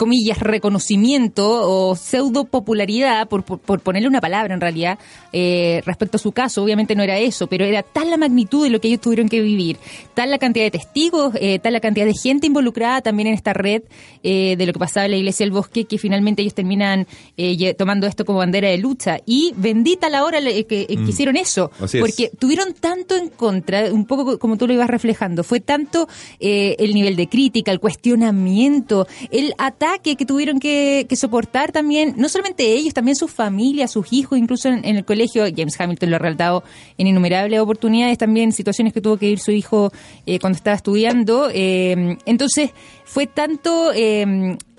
[0.00, 4.98] comillas, reconocimiento o pseudo popularidad, por, por, por ponerle una palabra en realidad,
[5.30, 6.62] eh, respecto a su caso.
[6.64, 9.42] Obviamente no era eso, pero era tal la magnitud de lo que ellos tuvieron que
[9.42, 9.76] vivir,
[10.14, 13.52] tal la cantidad de testigos, eh, tal la cantidad de gente involucrada también en esta
[13.52, 13.82] red
[14.22, 17.74] eh, de lo que pasaba en la iglesia del bosque, que finalmente ellos terminan eh,
[17.74, 19.18] tomando esto como bandera de lucha.
[19.26, 22.00] Y bendita la hora que, que hicieron eso, Así es.
[22.00, 26.76] porque tuvieron tanto en contra, un poco como tú lo ibas reflejando, fue tanto eh,
[26.78, 32.72] el nivel de crítica, el cuestionamiento, el ataque que tuvieron que, soportar también, no solamente
[32.72, 36.64] ellos, también sus familias, sus hijos, incluso en, el colegio, James Hamilton lo ha relatado
[36.98, 39.92] en innumerables oportunidades, también situaciones que tuvo que ir su hijo
[40.26, 41.50] eh, cuando estaba estudiando.
[41.52, 42.70] eh, entonces,
[43.04, 43.92] fue tanto...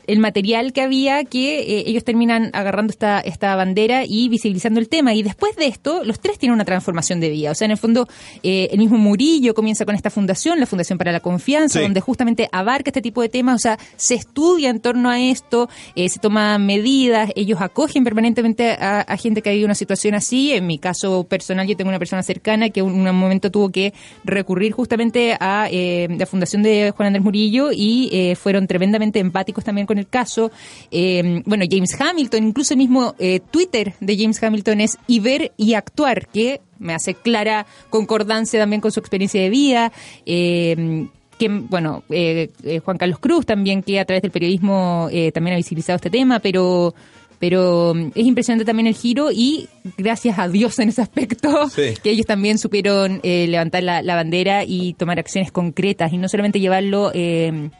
[0.08, 4.90] el material que había que eh, ellos terminan agarrando esta, esta bandera y visibilizando el
[4.90, 5.14] tema.
[5.14, 7.52] Y después de esto, los tres tienen una transformación de vida.
[7.52, 8.08] O sea, en el fondo,
[8.44, 11.84] eh, el mismo Murillo comienza con esta fundación, la Fundación para la Confianza, Sí.
[11.84, 13.56] donde justamente abarca este tipo de temas.
[13.56, 18.72] O sea, se estudia en torno a esto, eh, se toman medidas, ellos acogen permanentemente
[18.72, 20.52] a, a gente que ha vivido una situación así.
[20.54, 23.94] En mi caso personal, yo tengo una persona cercana que un, un momento tuvo que
[24.24, 29.64] recurrir justamente a eh, la fundación de Juan Andrés Murillo y eh, fueron tremendamente empáticos
[29.64, 30.52] también con el caso.
[30.92, 35.52] Eh, bueno, James Hamilton, incluso el mismo eh, Twitter de James Hamilton es y ver
[35.58, 39.92] y actuar, que me hace clara concordancia también con su experiencia de vida.
[40.26, 45.32] Eh, que, bueno, eh, eh, Juan Carlos Cruz también, que a través del periodismo eh,
[45.32, 46.94] también ha visibilizado este tema, pero
[47.40, 49.68] pero mm, es impresionante también el giro y
[49.98, 51.94] gracias a Dios en ese aspecto, Sí.
[52.04, 56.30] que ellos también supieron eh, levantar la, la bandera y tomar acciones concretas y no
[56.30, 57.72] solamente llevarlo eh,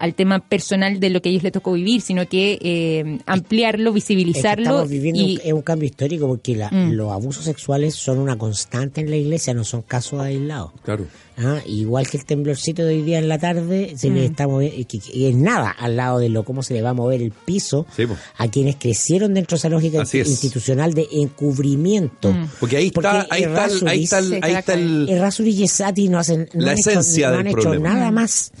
[0.00, 3.90] al tema personal de lo que a ellos les tocó vivir, sino que eh, ampliarlo,
[3.90, 4.62] Es que visibilizarlo.
[4.64, 6.92] estamos viviendo y, un, es un cambio histórico porque la- Mm.
[6.92, 10.72] los abusos sexuales son una constante en la iglesia, no son casos aislados.
[10.82, 11.06] Claro.
[11.38, 14.14] Ah, igual que el temblorcito de hoy día en la tarde, se Mm.
[14.14, 16.90] le está movi- que- que es nada al lado de lo cómo se le va
[16.90, 18.04] a mover el piso Sí,
[18.36, 20.28] a quienes crecieron dentro de esa lógica Así es.
[20.28, 22.32] institucional de encubrimiento.
[22.32, 22.48] Mm.
[22.60, 25.56] Porque ahí Porque está, ahí está, el- ahí está, el- Se ahí está el, Errázuriz
[25.58, 28.52] y Esati no hacen no La han hecho- esencia no del han hecho nada más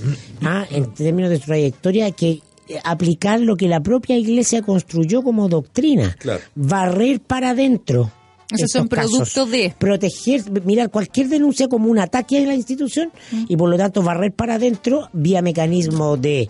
[0.42, 2.40] ah, en términos de su trayectoria que
[2.84, 6.40] aplicar lo que la propia iglesia construyó como doctrina Claro.
[6.54, 8.12] barrer para adentro
[8.52, 9.50] Esos son producto casos.
[9.50, 13.10] de- proteger mirar cualquier denuncia como un ataque a la institución
[13.48, 16.48] y por lo tanto barrer para adentro vía mecanismo de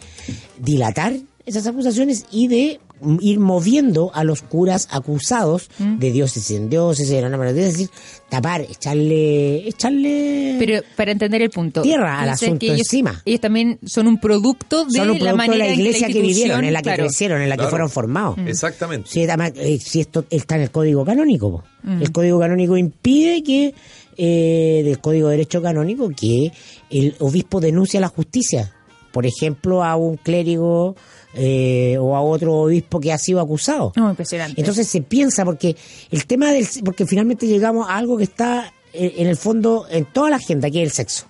[0.59, 1.15] dilatar
[1.47, 2.81] esas acusaciones y de
[3.21, 7.91] ir moviendo a los curas acusados de dioses en dioses, de la es decir,
[8.29, 11.83] tapar, echarle, echarle pero para entender el punto.
[11.83, 13.23] Tierra al asunto ellos, encima.
[13.25, 16.09] Ellos también son un producto de son un la producto manera de la en iglesia
[16.09, 17.05] que, vivieron, en la que claro.
[17.05, 17.69] crecieron, en la Claro.
[17.69, 18.39] que fueron formados.
[18.47, 19.09] Exactamente.
[19.11, 21.65] Si, además, eh, si esto está en el código canónico, po.
[21.85, 23.75] el código canónico impide que,
[24.17, 26.53] eh, del código de derecho canónico, que
[26.91, 28.73] el obispo denuncie a la justicia.
[29.13, 30.95] Por ejemplo, a un clérigo
[31.35, 33.93] eh, o a otro obispo que ha sido acusado.
[33.97, 34.61] No, impresionante.
[34.61, 35.77] Entonces se piensa, porque
[36.11, 36.67] el tema del.
[36.85, 40.71] porque finalmente llegamos a algo que está eh, en el fondo en toda la agenda,
[40.71, 41.27] que es el sexo.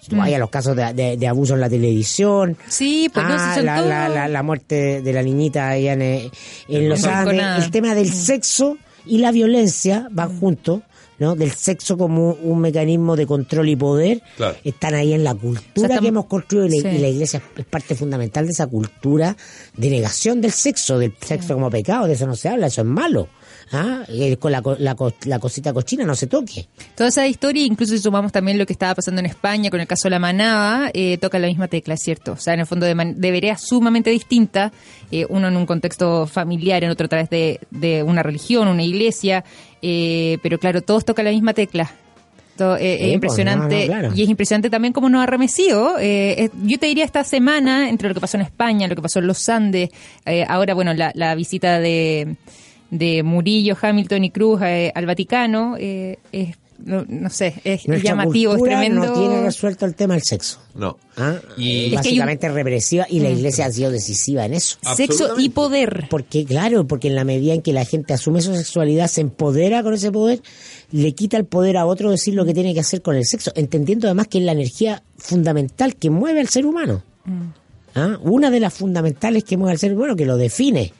[0.00, 0.18] Si tú Mm.
[0.20, 3.52] vas a los casos de, de- de abuso en la televisión, sí, pues no, Ah,
[3.56, 6.30] son la, la, la, la muerte de la niñita allá en, eh,
[6.68, 10.82] en Los Andes, el tema del sexo y la violencia van juntos,
[11.18, 11.34] ¿no?
[11.34, 14.56] Del sexo como un mecanismo de control y poder, Claro.
[14.64, 16.96] están ahí en la cultura O sea, estamos- que hemos construido y la, Sí.
[16.96, 19.36] y la iglesia es parte fundamental de esa cultura
[19.76, 22.86] de negación del sexo, del sexo como pecado, de eso no se habla, eso es
[22.86, 23.28] malo.
[23.70, 24.04] ¿Ah?
[24.08, 26.68] Y con la, co- la, co- la cosita cochina no se toque.
[26.94, 29.86] Toda esa historia, incluso si sumamos también lo que estaba pasando en España con el
[29.86, 32.32] caso de la manada, eh, toca la misma tecla, cierto.
[32.32, 34.72] O sea, en el fondo de, man- de veredas sumamente distintas,
[35.10, 38.82] eh, uno en un contexto familiar, en otro a través de, de una religión, una
[38.82, 39.44] iglesia,
[39.82, 41.90] eh, pero claro, todos tocan la misma tecla.
[42.60, 44.14] Eh, Sí, es pues, impresionante no, no, claro.
[44.16, 45.94] y es impresionante también cómo nos ha remecido.
[46.00, 49.20] Eh, yo te diría esta semana, entre lo que pasó en España, lo que pasó
[49.20, 49.90] en los Andes,
[50.26, 52.34] eh, ahora, bueno, la, la visita de,
[52.90, 58.54] de Murillo, Hamilton y Cruz al Vaticano, eh, es, no, no sé, es Nuestra llamativo,
[58.54, 59.04] es tremendo.
[59.04, 60.58] no tiene resuelto el tema del sexo.
[60.74, 60.96] No.
[61.16, 61.36] ¿ah?
[61.56, 64.78] Y- Es Es que un- básicamente represiva y la iglesia ha sido decisiva en eso.
[64.96, 66.06] Sexo y poder.
[66.08, 69.82] Porque, claro, porque en la medida en que la gente asume su sexualidad, se empodera
[69.82, 70.40] con ese poder,
[70.92, 73.50] le quita el poder a otro decir lo que tiene que hacer con el sexo,
[73.56, 77.02] entendiendo además que es la energía fundamental que mueve al ser humano.
[77.94, 78.16] ¿Ah?
[78.22, 80.92] Una de las fundamentales que mueve al ser humano, que lo define.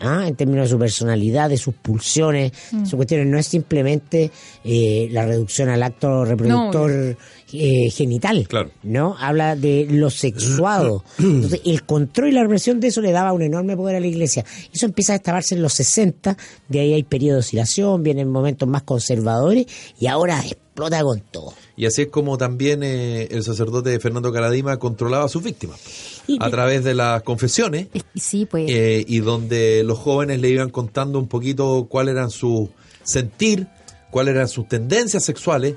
[0.00, 0.26] ¿Ah?
[0.26, 2.52] en términos de su personalidad, de sus pulsiones,
[2.84, 3.26] sus cuestiones.
[3.26, 4.30] No es simplemente
[4.64, 7.16] eh, la reducción al acto reproductor
[7.52, 8.70] eh, genital, Claro.
[8.82, 9.16] ¿no?
[9.18, 11.04] Habla de lo sexuado.
[11.18, 14.06] Entonces, el control y la represión de eso le daba un enorme poder a la
[14.06, 14.44] iglesia.
[14.72, 16.36] Eso empieza a destaparse en los 60,
[16.68, 19.66] de ahí hay periodo de oscilación, vienen momentos más conservadores
[19.98, 21.54] y ahora explota con todo.
[21.78, 25.78] Y así es como también eh, el sacerdote Fernando Caradima controlaba a sus víctimas.
[26.26, 27.86] Y- A través de las confesiones.
[27.94, 28.68] Es- Sí, pues.
[28.68, 32.68] eh, y donde los jóvenes le iban contando un poquito cuál eran su
[33.04, 33.68] sentir,
[34.10, 35.76] cuáles eran sus tendencias sexuales.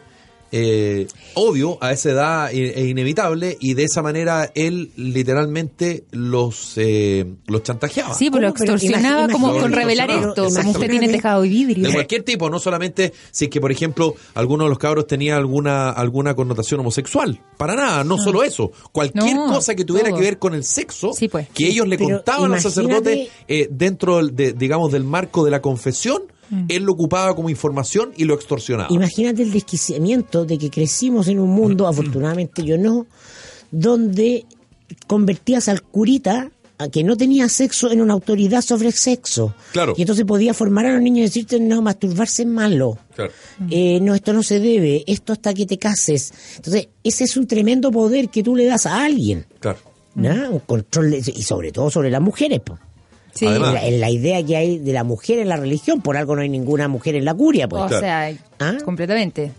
[0.51, 6.73] Eh, obvio, a esa edad e, e inevitable, y de esa manera él literalmente los,
[6.77, 8.13] eh, los chantajeaba.
[8.13, 8.53] sí, pues lo.
[8.53, 10.47] Pero extorsionaba imagi- como imagínate- con revelar esto.
[10.53, 11.87] Como usted tiene tejado de vidrio.
[11.87, 15.37] De cualquier tipo, no solamente si es que, por ejemplo, alguno de los cabros tenía
[15.37, 17.39] alguna alguna connotación homosexual.
[17.57, 18.71] Para nada, no solo eso.
[18.91, 20.19] Cualquier No, cosa que tuviera todo.
[20.19, 21.47] que ver con el sexo, Sí, pues.
[21.53, 25.51] que ellos le Pero contaban al sacerdote eh, dentro, del- de, digamos, del marco de
[25.51, 26.65] la confesión, Mm.
[26.67, 28.89] él lo ocupaba como información y lo extorsionaba.
[28.91, 33.07] Imagínate el desquiciamiento de que crecimos en un mundo, afortunadamente yo no,
[33.71, 34.45] donde
[35.07, 36.51] convertías al curita
[36.91, 39.53] que no tenía sexo en una autoridad sobre el sexo.
[39.71, 39.93] Claro.
[39.95, 42.97] Y entonces podía formar a los niños y decirte, no, masturbarse es malo.
[43.15, 43.31] Claro.
[43.69, 46.33] Eh, no, esto no se debe, esto hasta que te cases.
[46.55, 49.45] Entonces, ese es un tremendo poder que tú le das a alguien.
[49.59, 49.79] Claro.
[50.15, 50.51] ¿no?
[50.51, 52.61] Un control, y sobre todo sobre las mujeres.
[52.61, 52.77] po.
[53.33, 53.45] Sí.
[53.47, 56.17] Además- En la, en la idea que hay de la mujer en la religión, por
[56.17, 57.67] algo no hay ninguna mujer en la curia.
[57.67, 57.83] Pues.
[57.83, 58.01] o Claro.
[58.01, 58.77] sea, ¿Ah?
[58.83, 59.51] completamente.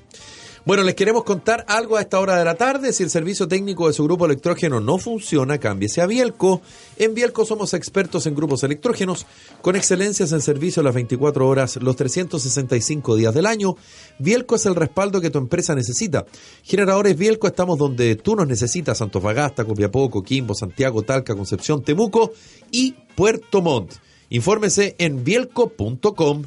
[0.64, 2.92] Bueno, les queremos contar algo a esta hora de la tarde.
[2.92, 6.62] Si el servicio técnico de su grupo electrógeno no funciona, cámbiese a Bielco.
[6.98, 9.26] En Bielco somos expertos en grupos electrógenos
[9.60, 13.74] con excelencias en servicio las 24 horas, los 365 días del año.
[14.20, 16.26] Bielco es el respaldo que tu empresa necesita.
[16.62, 22.34] Generadores Bielco estamos donde tú nos necesitas, Antofagasta, Copiapó, Coquimbo, Santiago, Talca, Concepción, Temuco
[22.70, 23.94] y Puerto Montt.
[24.30, 26.44] Infórmese en bielco.com.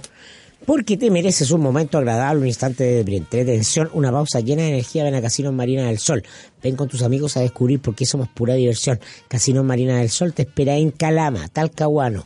[0.66, 5.04] Porque te mereces un momento agradable, un instante de entretención, una pausa llena de energía.
[5.04, 6.24] Ven a Casino Marina del Sol.
[6.64, 9.00] Ven con tus amigos a descubrir por qué somos pura diversión.
[9.28, 12.26] Casino Marina del Sol te espera en Calama, Talcahuano,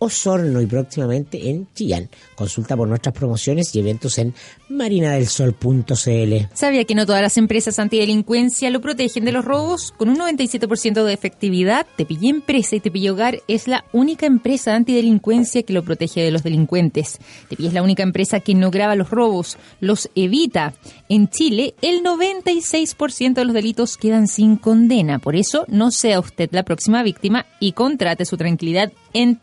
[0.00, 2.08] Osorno y próximamente en Chillán.
[2.34, 4.34] Consulta por nuestras promociones y eventos en
[4.68, 6.54] marinadelsol.cl.
[6.54, 9.92] ¿Sabía que no todas las empresas antidelincuencia lo protegen de los robos?
[9.96, 15.62] Con un 97% de efectividad, Tepillé Empresa y Tepillé Hogar es la única empresa antidelincuencia
[15.62, 17.18] que lo protege de los delincuentes.
[17.48, 20.74] Tepillé es la única empresa que no graba los robos, los evita.
[21.08, 25.18] En Chile, el 96% de los delitos quedan sin condena.
[25.18, 29.36] Por eso, no sea usted la próxima víctima y contrate su tranquilidad en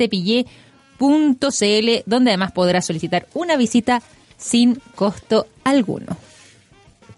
[0.97, 4.01] tepillé.cl, donde además podrá solicitar una visita
[4.37, 6.17] sin costo alguno.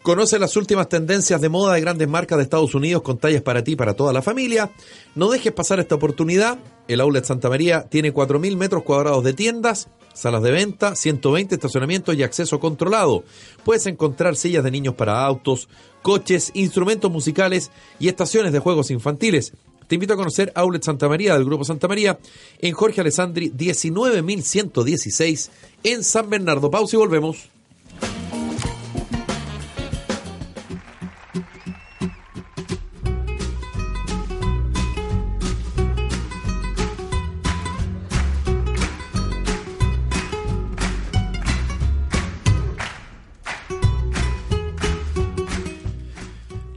[0.01, 3.63] Conoce las últimas tendencias de moda de grandes marcas de Estados Unidos con tallas para
[3.63, 4.71] ti y para toda la familia.
[5.13, 6.57] No dejes pasar esta oportunidad.
[6.87, 12.15] El Outlet Santa María tiene 4.000 metros cuadrados de tiendas, salas de venta, 120 estacionamientos
[12.15, 13.25] y acceso controlado.
[13.65, 15.67] Puedes encontrar sillas de niños para autos,
[16.01, 19.51] coches, instrumentos musicales y estaciones de juegos infantiles.
[19.89, 22.19] Te invito a conocer Outlet Santa María del Grupo Santa María
[22.59, 25.49] en Jorge Alessandri 19116
[25.83, 26.69] en San Bernardo.
[26.69, 27.49] Pausa y volvemos.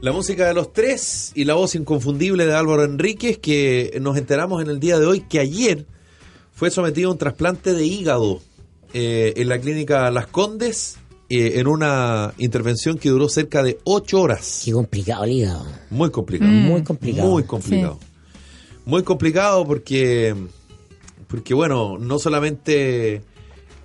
[0.03, 4.61] La música de los tres y la voz inconfundible de Álvaro Enríquez, que nos enteramos
[4.61, 5.85] en el día de hoy que ayer
[6.51, 8.41] fue sometido a un trasplante de hígado
[8.93, 10.97] eh, en la clínica Las Condes,
[11.29, 14.63] eh, en una intervención que duró cerca de ocho horas.
[14.65, 15.65] Qué complicado el hígado.
[15.89, 16.51] Muy complicado.
[16.51, 17.29] Muy complicado.
[17.29, 17.99] Muy complicado.
[18.85, 20.35] Muy complicado porque,
[21.29, 23.21] porque bueno, no solamente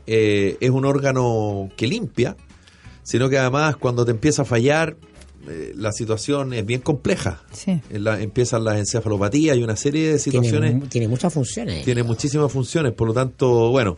[0.08, 2.36] eh, es un órgano que limpia,
[3.04, 4.96] sino que además cuando te empieza a fallar,
[5.48, 7.42] eh, la situación es bien compleja.
[7.52, 7.80] Sí.
[7.90, 11.84] En la- empiezan las encefalopatías y una serie de situaciones Tiene, tiene muchas funciones.
[11.84, 13.96] tiene muchísimas funciones, por lo tanto, bueno,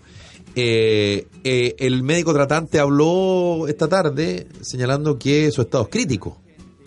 [0.56, 6.38] eh, eh, el médico tratante habló esta tarde señalando que su estado es crítico.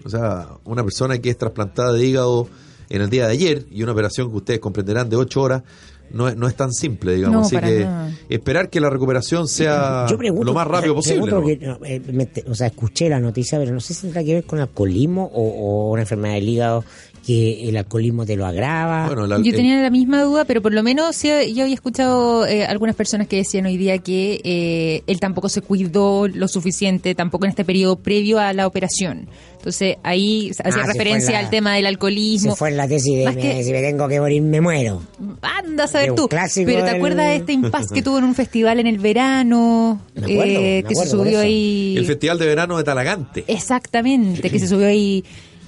[0.06, 2.48] O sea, una persona que es trasplantada de hígado
[2.90, 5.64] en el día de ayer y una operación que ustedes comprenderán de ocho horas
[6.12, 7.34] no es, no es tan simple, digamos.
[7.36, 8.12] No, Así para que nada.
[8.30, 11.24] esperar que la recuperación sea Yo pregunto, lo más rápido posible.
[11.24, 11.42] pregunto ¿no?
[11.42, 14.34] porque, no, eh, me o sea, escuché la noticia, pero no sé si tendrá que
[14.36, 16.84] ver con alcoholismo o, o una enfermedad del hígado
[17.26, 19.08] que el alcoholismo te lo agrava.
[19.08, 21.74] Bueno, la- Yo el- tenía la misma duda, pero por lo menos sí, yo había
[21.76, 26.48] escuchado eh, algunas personas que decían hoy día que eh, él tampoco se cuidó lo
[26.50, 29.28] suficiente, tampoco en este periodo previo a la operación.
[29.58, 32.52] Entonces ahí hacía Ah, referencia la- al tema del alcoholismo.
[32.52, 35.02] Se fue en la tesis de me- que- si me tengo que morir, me muero.
[35.42, 36.28] Anda a saber tú.
[36.28, 38.98] clásico Pero ¿te del- acuerdas de este impasse que tuvo en un festival en el
[39.00, 40.02] verano?
[40.16, 41.96] Me acuerdo, me que se subió ahí.
[41.98, 43.46] el Festival de Verano de Talagante.
[43.48, 45.24] Exactamente, que se subió ahí.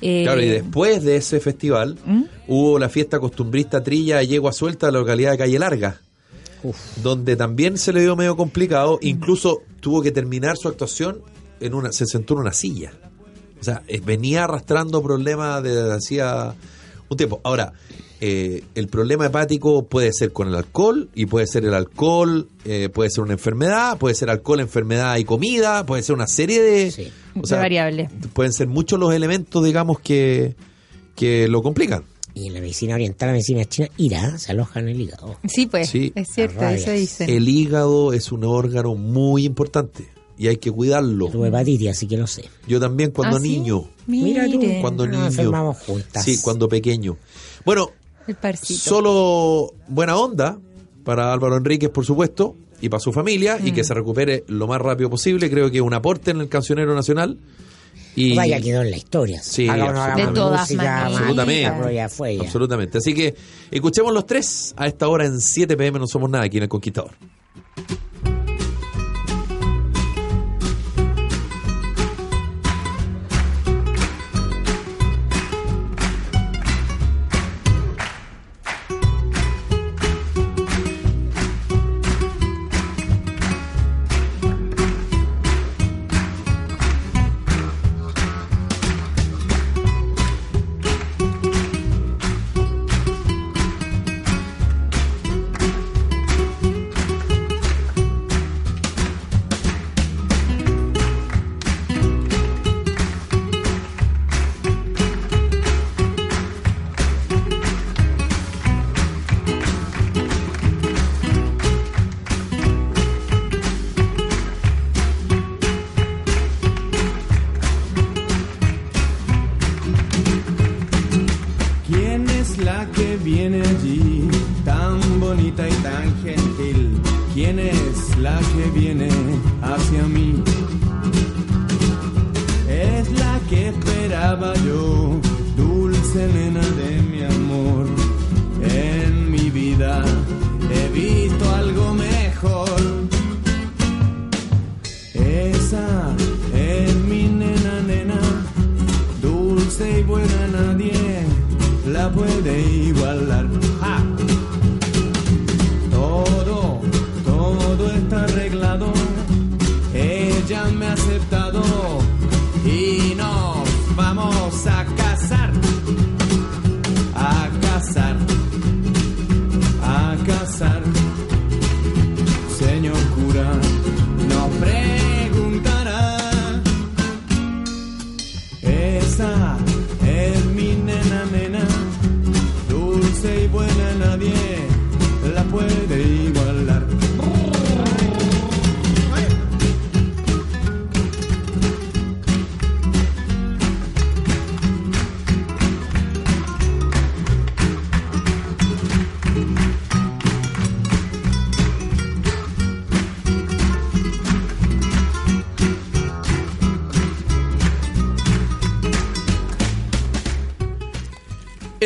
[0.05, 2.23] Eh, Claro, y después de ese festival ¿Mm?
[2.47, 6.01] hubo la fiesta costumbrista Trilla de Yegua Suelta de la localidad de Calle Larga,
[6.63, 6.77] Uf.
[7.01, 11.21] donde también se le dio medio complicado, incluso tuvo que terminar su actuación
[11.59, 12.91] en una se sentó en una silla.
[13.59, 16.53] O sea, eh, venía arrastrando problemas desde hacía
[17.09, 17.41] un tiempo.
[17.43, 17.73] Ahora,
[18.21, 22.89] eh, el problema hepático puede ser con el alcohol, y puede ser el alcohol, eh,
[22.93, 26.91] puede ser una enfermedad, puede ser alcohol, enfermedad y comida, puede ser una serie de,
[26.91, 27.11] Sí.
[27.41, 28.09] o sea, de variables.
[28.33, 30.55] pueden ser muchos los elementos, digamos, que,
[31.15, 32.03] que lo complican.
[32.33, 35.37] Y en la medicina oriental, la medicina china, ira, se aloja en el hígado.
[35.47, 36.11] Sí, pues, Sí.
[36.15, 37.29] es cierto, eso dicen.
[37.29, 40.05] El hígado es un órgano muy importante
[40.37, 41.27] y hay que cuidarlo.
[41.29, 42.43] Tuve hepatitis, así que lo sé.
[42.67, 43.47] Yo también cuando ¿Ah, sí?
[43.59, 43.87] niño.
[44.07, 45.73] Mira tú, Cuando Nos niño.
[45.75, 46.25] juntas.
[46.25, 47.15] Sí, cuando pequeño.
[47.63, 47.91] Bueno,
[48.27, 48.79] el parcito.
[48.79, 50.57] solo buena onda
[51.03, 53.85] para Álvaro Enríquez, por supuesto, y para su familia, y que Mm.
[53.85, 55.49] se recupere lo más rápido posible.
[55.49, 57.37] Creo que es un aporte en el cancionero nacional.
[58.17, 59.41] Y Vaya, quedó en la historia.
[59.43, 60.25] Sí, absolutamente.
[60.27, 61.13] De todas música, maneras.
[61.13, 62.41] Absolutamente.
[62.41, 62.97] Absolutamente.
[62.99, 63.35] Así que
[63.71, 65.99] escuchemos los tres a esta hora en 7 pm.
[65.99, 67.11] No somos nada aquí en El Conquistador.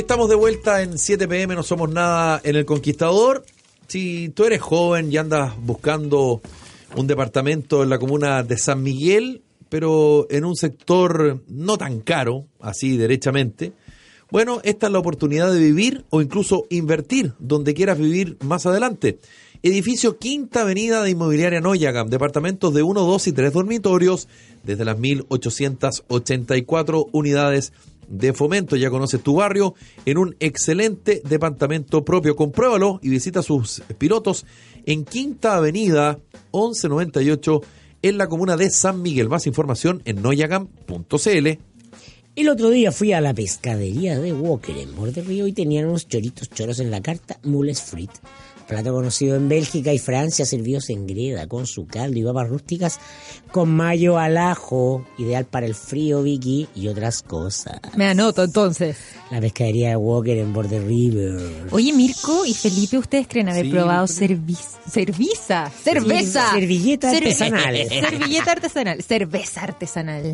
[0.10, 3.46] Estamos de vuelta en 7 pm, no somos nada en El Conquistador.
[3.86, 6.42] Si tú eres joven y andas buscando
[6.96, 12.48] un departamento en la comuna de San Miguel, pero en un sector no tan caro,
[12.60, 13.74] así derechamente,
[14.32, 19.20] bueno, esta es la oportunidad de vivir o incluso invertir donde quieras vivir más adelante.
[19.62, 24.28] Edificio Quinta Avenida de Inmobiliaria Noyagam, departamentos de 1, 2 y 3 dormitorios,
[24.64, 27.74] desde las 1884 unidades
[28.10, 28.76] de fomento.
[28.76, 32.36] Ya conoces tu barrio en un excelente departamento propio.
[32.36, 34.46] Compruébalo y visita sus pilotos
[34.86, 36.20] en Quinta Avenida
[36.54, 37.62] 1198
[38.02, 39.30] en la comuna de San Miguel.
[39.30, 41.48] Más información en noyagam.cl.
[42.36, 46.08] El otro día fui a la pescadería de Walker en Borde Río y tenían unos
[46.08, 48.12] choritos choros en la carta Mules Frit.
[48.70, 53.00] Plato conocido en Bélgica y Francia, servidos en greda, con su caldo y papas rústicas,
[53.52, 57.80] con mayo al ajo, ideal para el frío, Vicky, y otras cosas.
[57.98, 58.96] Me anoto entonces.
[59.32, 61.68] La pescadería de Walker en Border River.
[61.72, 65.72] Oye, Mirko y Felipe, ¿ustedes creen haber Sí, probado pero- cerviz- cerveza?
[65.84, 66.52] Cerveza.
[66.54, 67.76] Servilleta Cerve- artesanal.
[67.90, 69.04] Servilleta artesanal.
[69.04, 70.34] Cerveza artesanal.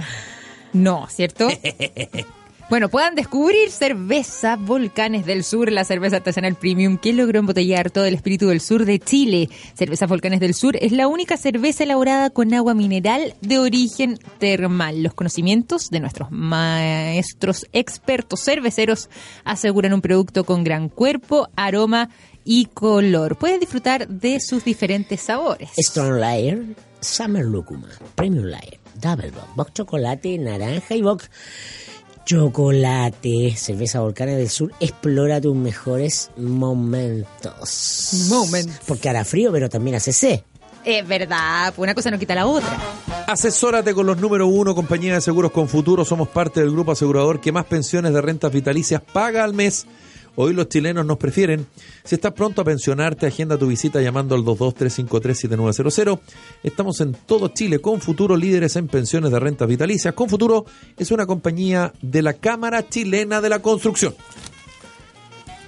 [0.73, 1.47] No, ¿cierto?
[2.67, 8.05] Bueno, puedan descubrir cerveza Volcanes del Sur, la cerveza artesanal premium que logró embotellar todo
[8.05, 9.49] el espíritu del sur de Chile.
[9.75, 15.03] Cerveza Volcanes del Sur es la única cerveza elaborada con agua mineral de origen termal.
[15.03, 19.09] Los conocimientos de nuestros maestros expertos cerveceros
[19.43, 22.09] aseguran un producto con gran cuerpo, aroma
[22.43, 23.37] y color.
[23.37, 25.69] Pueden disfrutar de sus diferentes sabores.
[25.77, 26.63] Strong Layer,
[26.99, 31.21] Summer Lúcuma, Premium Layer, Double Bock, Bock Chocolate, Naranja y Bock
[32.25, 33.55] Chocolate.
[33.55, 38.27] Cerveza Volcanes del Sur, explora tus mejores momentos.
[38.29, 38.79] Momentos.
[38.87, 40.41] Porque hará frío, pero también hace sed.
[40.83, 42.77] Es verdad, pues una cosa no quita la otra.
[43.27, 46.05] Asesórate con los número uno, compañía de seguros con futuro.
[46.05, 49.87] Somos parte del grupo asegurador que más pensiones de rentas vitalicias paga al mes.
[50.37, 51.65] Hoy los chilenos nos prefieren.
[52.03, 56.19] Si estás pronto a pensionarte, agenda tu visita llamando al 223537900.
[56.63, 60.13] Estamos en todo Chile con Futuro, líderes en pensiones de rentas vitalicias.
[60.13, 60.65] Con Futuro
[60.97, 64.13] es una compañía de la Cámara Chilena de la Construcción.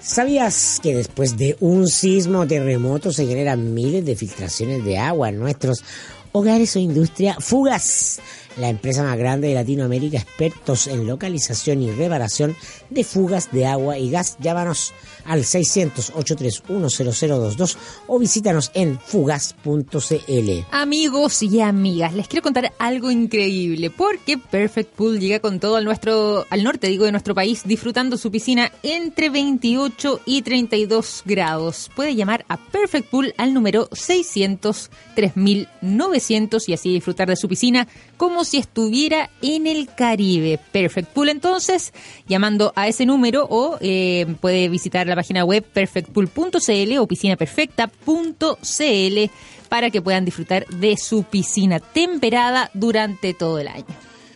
[0.02, 5.30] ¿Sabías que después de un sismo o terremoto se generan miles de filtraciones de agua
[5.30, 5.84] en nuestros
[6.32, 7.36] hogares o industria?
[7.40, 8.22] Fugas,
[8.58, 12.56] la empresa más grande de Latinoamérica, expertos en localización y reparación
[12.90, 14.38] de fugas de agua y gas.
[14.40, 14.94] Llámanos
[15.26, 17.76] al 600-831-0022
[18.08, 20.52] o visítanos en fugas.cl.
[20.72, 25.86] Amigos y amigas, les quiero contar algo increíble, porque Perfect Pool llega con todo al
[25.86, 31.90] nuestro, al norte, digo, de nuestro país, disfrutando su piscina entre 28 y 32 grados.
[31.96, 37.88] Puede llamar a Perfect Pool al número 600 3900 y así disfrutar de su piscina
[38.18, 40.60] como si estuviera en el Caribe.
[40.72, 41.94] Perfect Pool entonces,
[42.28, 49.32] llamando a ese número o eh, puede visitar la página web perfectpool.cl o piscinaperfecta.cl
[49.70, 53.86] para que puedan disfrutar de su piscina temperada durante todo el año.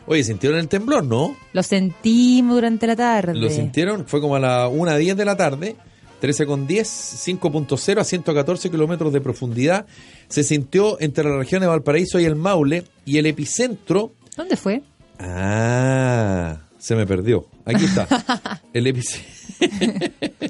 [0.08, 1.36] Oye, ¿sintieron el temblor, no?
[1.54, 3.36] Lo sentimos durante la tarde.
[3.36, 4.08] ¿Lo sintieron?
[4.08, 5.76] Fue como a la 1.10 de la tarde,
[6.22, 9.88] 13 con 10, 5.0 a 114 kilómetros de profundidad.
[10.30, 14.14] Se sintió entre la región de Valparaíso y el Maule y el epicentro...
[14.38, 14.84] ¿Dónde fue?
[15.20, 17.48] Ah, se me perdió.
[17.66, 18.08] Aquí está.
[18.74, 19.28] el epicentro...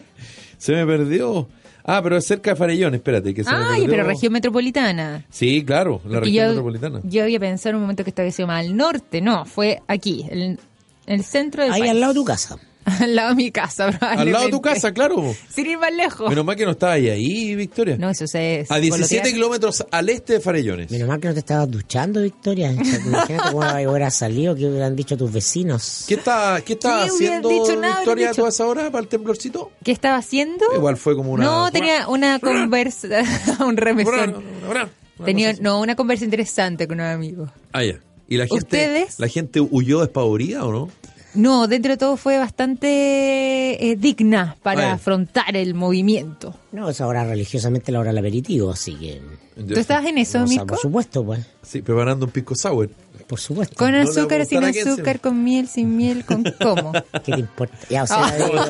[0.58, 1.48] se me perdió.
[1.86, 3.34] Ah, pero es cerca de Farellón, espérate.
[3.34, 5.26] Que se Ay, pero región metropolitana.
[5.30, 7.00] Sí, claro, la región yo, metropolitana.
[7.06, 9.22] Yo había pensado en un momento que estaba sido más al norte.
[9.22, 10.60] No, fue aquí, en
[11.06, 11.92] el centro del Ahí país.
[11.92, 12.60] al lado de tu casa.
[12.86, 13.92] Al lado de mi casa, Al
[14.32, 14.62] lado de tu probablemente.
[14.62, 15.36] casa, claro.
[15.50, 16.30] Sin ir más lejos.
[16.30, 17.98] Menos mal que no estaba ahí, ahí, Victoria.
[17.98, 18.66] No, eso se...
[18.70, 19.34] a 17 colotear.
[19.34, 20.90] kilómetros al este de Farellones.
[20.92, 22.72] Menos mal que no te estabas duchando, Victoria.
[22.72, 23.60] Imagínate cómo
[23.92, 26.06] hubieras salido, qué hubieran dicho tus vecinos.
[26.08, 27.76] ¿Qué está, qué está ¿Qué hubieran haciendo dicho?
[27.80, 28.42] Nada Victoria a dicho.
[28.42, 29.72] toda esa hora para el temblorcito?
[29.84, 30.66] ¿Qué estaba haciendo?
[30.76, 31.44] Igual fue como una...
[31.46, 33.08] No, tenía una conversa,
[33.66, 34.44] un remesón.
[34.70, 34.90] Una
[35.24, 37.48] Tenía, no, una conversa interesante con un amigo.
[37.74, 38.00] Ah, ya.
[38.28, 39.20] ¿Y la gente, ¿Ustedes?
[39.20, 40.90] la gente huyó despavorida o no?
[41.34, 46.56] No, dentro de todo fue bastante eh, digna para afrontar el movimiento.
[46.72, 49.22] No, es ahora religiosamente la hora del aperitivo, así que...
[49.56, 50.68] ¿Tú estabas en eso, o sea, Mirko?
[50.68, 51.46] por supuesto, pues.
[51.62, 52.90] Sí, preparando un pisco sour.
[53.28, 53.76] Por supuesto.
[53.78, 56.92] Con No azúcar, sin azúcar, con miel, sin miel, con cómo.
[57.24, 57.78] ¿Qué te importa?
[57.90, 58.62] Ya, o sea, digo,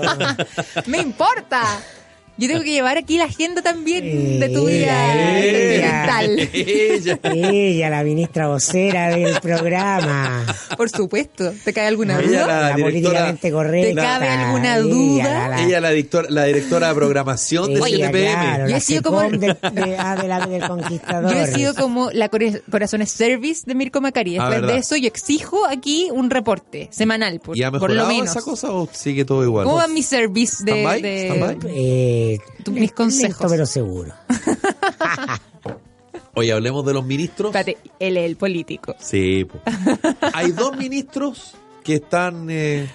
[0.88, 1.64] ¡Me importa!
[2.42, 6.50] Yo tengo que llevar aquí la agenda también de tu vida Ella, sentimental.
[6.54, 7.20] Ella.
[7.52, 10.46] ella, la ministra vocera del programa.
[10.76, 11.54] Por supuesto.
[11.64, 12.48] ¿Te cae alguna Ella duda?
[12.48, 13.90] la La, directora- políticamente correcta.
[13.90, 15.24] ¿Te cabe alguna Ella, duda?
[15.24, 18.22] la- la- Ella la, dictor- la directora de programación de ella, 7pm.
[18.34, 21.32] claro, Yo he sido como- del, de- ah, de la- del conquistador.
[21.34, 24.38] Yo he sido como la Corazones Service de Mirko Macari.
[24.38, 28.08] Ah, Después de eso, yo exijo aquí un reporte semanal, por, ¿Y ha por lo
[28.08, 28.30] menos.
[28.32, 29.66] esa cosa o sigue todo igual?
[29.66, 31.02] ¿Cómo va mi service de, ¿Stand-by?
[31.02, 31.72] de- ¿Stand-by?
[31.76, 32.31] Eh,
[32.64, 33.40] Tu- mis consejos.
[33.40, 34.14] lento, pero seguro.
[36.34, 37.54] Oye, hablemos de los ministros.
[37.54, 38.96] Espérate, él es el político.
[39.00, 39.60] Sí, po.
[40.34, 42.88] hay dos ministros que están eh,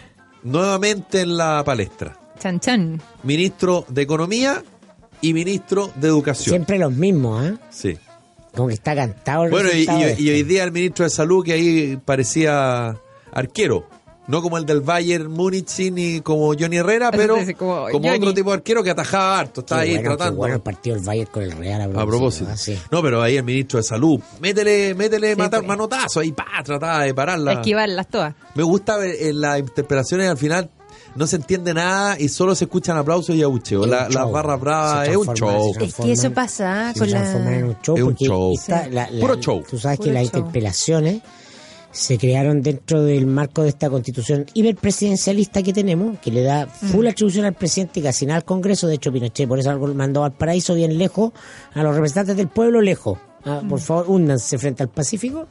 [0.43, 2.19] nuevamente en la palestra.
[2.39, 3.01] Chan Chan.
[3.25, 4.63] Ministro de Economía
[5.21, 6.55] y ministro de Educación.
[6.55, 7.55] Siempre los mismos, ¿eh?
[7.71, 7.99] Sí.
[8.55, 10.49] Como que está cantado el Bueno, y, hoy esto.
[10.49, 12.97] día el ministro de Salud que ahí parecía
[13.33, 13.87] arquero.
[14.29, 18.09] No como el del Bayern Múnich ni como Johnny Herrera, pero como como, Johnny.
[18.19, 19.61] otro tipo de arquero que atajaba harto.
[19.61, 20.37] Está Qué ahí bueno, qué tratando.
[20.37, 22.51] bueno el partido del Bayern con el Real a A propósito.
[22.53, 22.57] ¿ah?
[22.57, 22.77] Sí.
[22.91, 25.69] No, pero ahí el ministro de Salud, métele, métele Sí, matar, pues.
[25.69, 27.53] manotazo ahí, pa, trataba de pararla.
[27.53, 28.35] Esquivarlas todas.
[28.57, 30.71] Me gusta ver en las interpretaciones al final
[31.15, 33.87] no se entiende nada y solo se escuchan aplausos y abucheos.
[33.89, 34.33] La, las show.
[34.33, 35.73] barras bravas es un show.
[35.81, 38.53] Es que eso pasa se con la- Es un show.
[38.55, 38.91] está Sí.
[38.91, 39.63] la- la- Puro show.
[39.71, 40.43] Tú sabes Puro que las show.
[41.97, 47.07] Se crearon dentro del marco de esta constitución hiperpresidencialista que tenemos, que le da full
[47.07, 48.87] atribución al presidente y casi nada al Congreso.
[48.87, 51.33] De hecho, Pinochet por eso algo mandó al paraíso bien lejos,
[51.73, 53.19] a los representantes del pueblo lejos.
[53.45, 55.47] Ah, Por favor, únanse frente al Pacífico.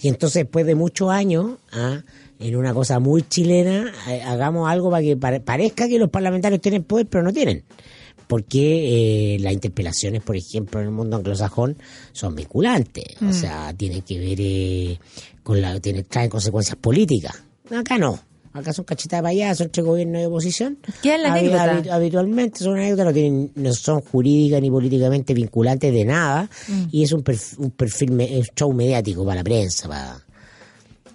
[0.00, 2.00] Y entonces, después de muchos años, ah,
[2.38, 6.60] en una cosa muy chilena, eh, hagamos algo para que pare- parezca que los parlamentarios
[6.60, 7.64] tienen poder, pero no tienen.
[8.32, 11.76] Porque eh, las interpelaciones, por ejemplo, en el mundo anglosajón
[12.12, 13.04] son vinculantes.
[13.28, 14.98] O sea, tienen que ver eh,
[15.42, 15.78] con la.
[15.80, 17.34] Tienen, traen consecuencias políticas.
[17.70, 18.18] Acá no.
[18.54, 20.78] Acá son cachetadas de payaso entre gobierno y oposición.
[21.02, 21.82] Queda en la anécdota.
[21.82, 26.48] habi- habitualmente son anécdotas, no, tienen, no son jurídicas ni políticamente vinculantes de nada.
[26.90, 30.18] Y es un perfil, un perfil me- un show mediático para la prensa, para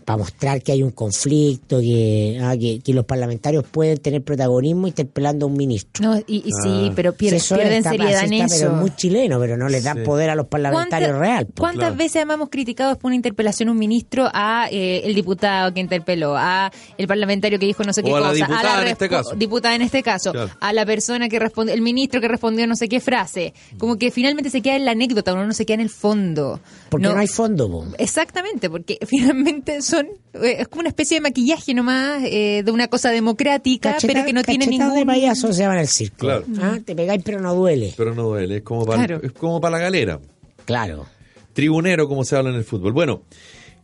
[0.07, 4.87] para mostrar que hay un conflicto, que, ah, que, que los parlamentarios pueden tener protagonismo
[4.87, 6.01] interpelando a un ministro.
[6.01, 8.55] No, y, y sí, pero pier- Eso pierden está- seriedad en eso.
[8.57, 10.03] Pero es muy chileno, pero no les dan Sí.
[10.05, 11.45] poder a los parlamentarios ¿Cuánta- real.
[11.47, 11.55] pues.
[11.59, 11.95] ¿Cuántas claro.
[11.97, 16.37] veces además hemos criticado por una interpelación un ministro a eh, el diputado que interpeló,
[16.37, 19.09] a el parlamentario que dijo no sé qué O a la cosa, diputada en este
[19.09, 19.35] caso.
[19.35, 20.51] diputada en este caso, Claro.
[20.61, 23.53] a la persona que respondió, el ministro que respondió no sé qué frase?
[23.77, 26.61] Como que finalmente se queda en la anécdota, uno no se queda en el fondo.
[26.87, 27.85] Porque no, hay fondo.
[27.97, 32.87] Exactamente, porque finalmente son eh, es como una especie de maquillaje nomás eh, de una
[32.87, 36.17] cosa democrática, Cacheta- pero que no tiene ningún de payaso se llaman el circo.
[36.17, 36.45] Claro.
[36.61, 37.93] Ah, Te pegáis pero no duele.
[37.97, 39.21] Pero no duele, es como para, Claro.
[39.23, 40.19] es como para la galera.
[40.65, 41.05] Claro.
[41.53, 42.93] Tribunero, como se habla en el fútbol.
[42.93, 43.23] Bueno,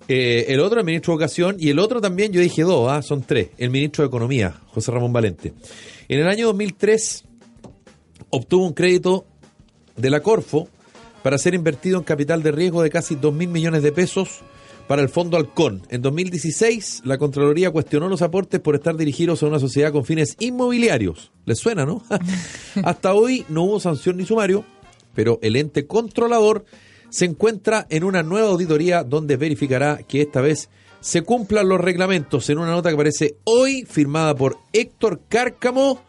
[0.07, 3.01] eh, el otro, el ministro de Educación, y el otro también, yo dije dos, ah,
[3.01, 3.49] son tres.
[3.57, 5.53] El ministro de Economía, José Ramón Valente.
[6.09, 7.23] En el año 2003
[8.29, 9.25] obtuvo un crédito
[9.95, 10.67] de la Corfo
[11.23, 14.41] para ser invertido en capital de riesgo de casi 2 mil millones de pesos
[14.87, 15.83] para el Fondo Halcón.
[15.89, 20.35] En 2016, la Contraloría cuestionó los aportes por estar dirigidos a una sociedad con fines
[20.39, 21.31] inmobiliarios.
[21.45, 22.03] ¿Les suena, no?
[22.83, 24.65] Hasta hoy no hubo sanción ni sumario,
[25.13, 26.65] pero el ente controlador
[27.09, 30.69] se encuentra en una nueva auditoría donde verificará que esta vez
[30.99, 36.01] se cumplan los reglamentos en una nota que aparece hoy firmada por Héctor Cárcamo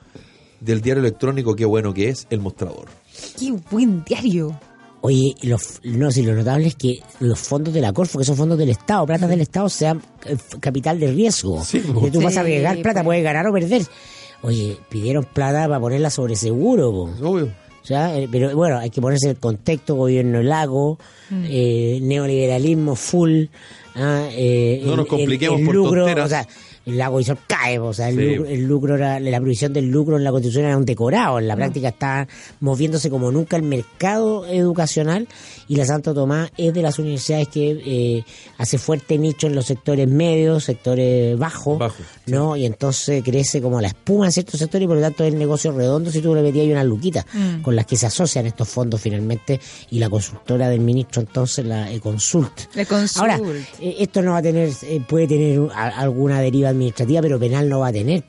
[0.60, 2.86] del diario electrónico Qué bueno que es El Mostrador.
[3.38, 4.58] Qué buen diario.
[5.06, 8.36] Oye, los, no, si lo notable es que los fondos de la Corfo, que son
[8.36, 11.62] fondos del Estado, plata del Estado, sean eh, capital de riesgo.
[11.62, 12.08] Sí, Que po.
[12.10, 13.04] tú vas a arriesgar plata, pues.
[13.04, 13.82] puedes ganar o perder.
[14.40, 17.10] Oye, pidieron plata para ponerla sobre seguro, po.
[17.28, 17.52] Obvio.
[17.82, 20.98] O sea, eh, pero bueno, hay que ponerse en el contexto, gobierno lago,
[21.28, 21.44] Mm.
[21.50, 23.44] eh, neoliberalismo full,
[23.96, 26.24] ah, eh, No el- nos compliquemos el, el por lucro, tonteras.
[26.24, 26.48] o sea,
[26.86, 28.34] el lago hizo cae, o sea, el, Sí.
[28.36, 31.48] lucro, el lucro era, la prohibición del lucro en la constitución era un decorado, en
[31.48, 32.28] la práctica está
[32.60, 35.26] moviéndose como nunca el mercado educacional
[35.68, 38.24] y la Santo Tomás es de las universidades que eh,
[38.58, 41.78] hace fuerte nicho en los sectores medios, sectores bajos,
[42.26, 42.56] ¿no?
[42.56, 45.38] Y entonces crece como la espuma en ciertos sectores y por lo tanto es el
[45.38, 47.62] negocio redondo si tú le metías ahí una luquita Mm.
[47.62, 49.58] con las que se asocian estos fondos finalmente
[49.90, 52.52] y la consultora del ministro entonces la eh, Consult.
[53.16, 53.40] Ahora,
[53.80, 57.68] eh, esto no va a tener, eh, puede tener a- alguna deriva administrativa, pero penal
[57.68, 58.22] no va a tener.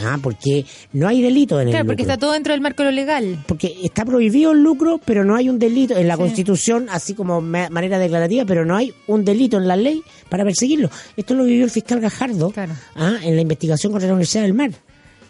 [0.00, 0.64] Ah, porque
[0.94, 2.12] no hay delito en el Claro, porque lucro.
[2.14, 3.38] está todo dentro del marco de lo legal.
[3.46, 7.42] Porque está prohibido el lucro, pero no hay un delito en la Constitución, así como
[7.42, 10.88] ma- manera declarativa, pero no hay un delito en la ley para perseguirlo.
[11.14, 12.72] Esto lo vivió el fiscal Gajardo Claro.
[12.96, 14.70] ah, en la investigación contra la Universidad del Mar.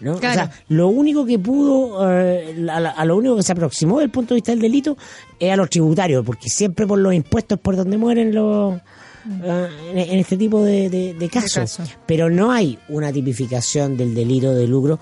[0.00, 0.18] ¿no?
[0.18, 0.32] Claro.
[0.42, 4.04] O sea, lo único que pudo, eh, a, a lo único que se aproximó desde
[4.06, 4.96] el punto de vista del delito
[5.40, 8.80] es a los tributarios, porque siempre por los impuestos es por donde mueren los...
[9.42, 11.54] ah, en, en este tipo de, de- de casos.
[11.76, 11.90] casos.
[12.06, 14.98] Pero no hay una tipificación del delito de lucro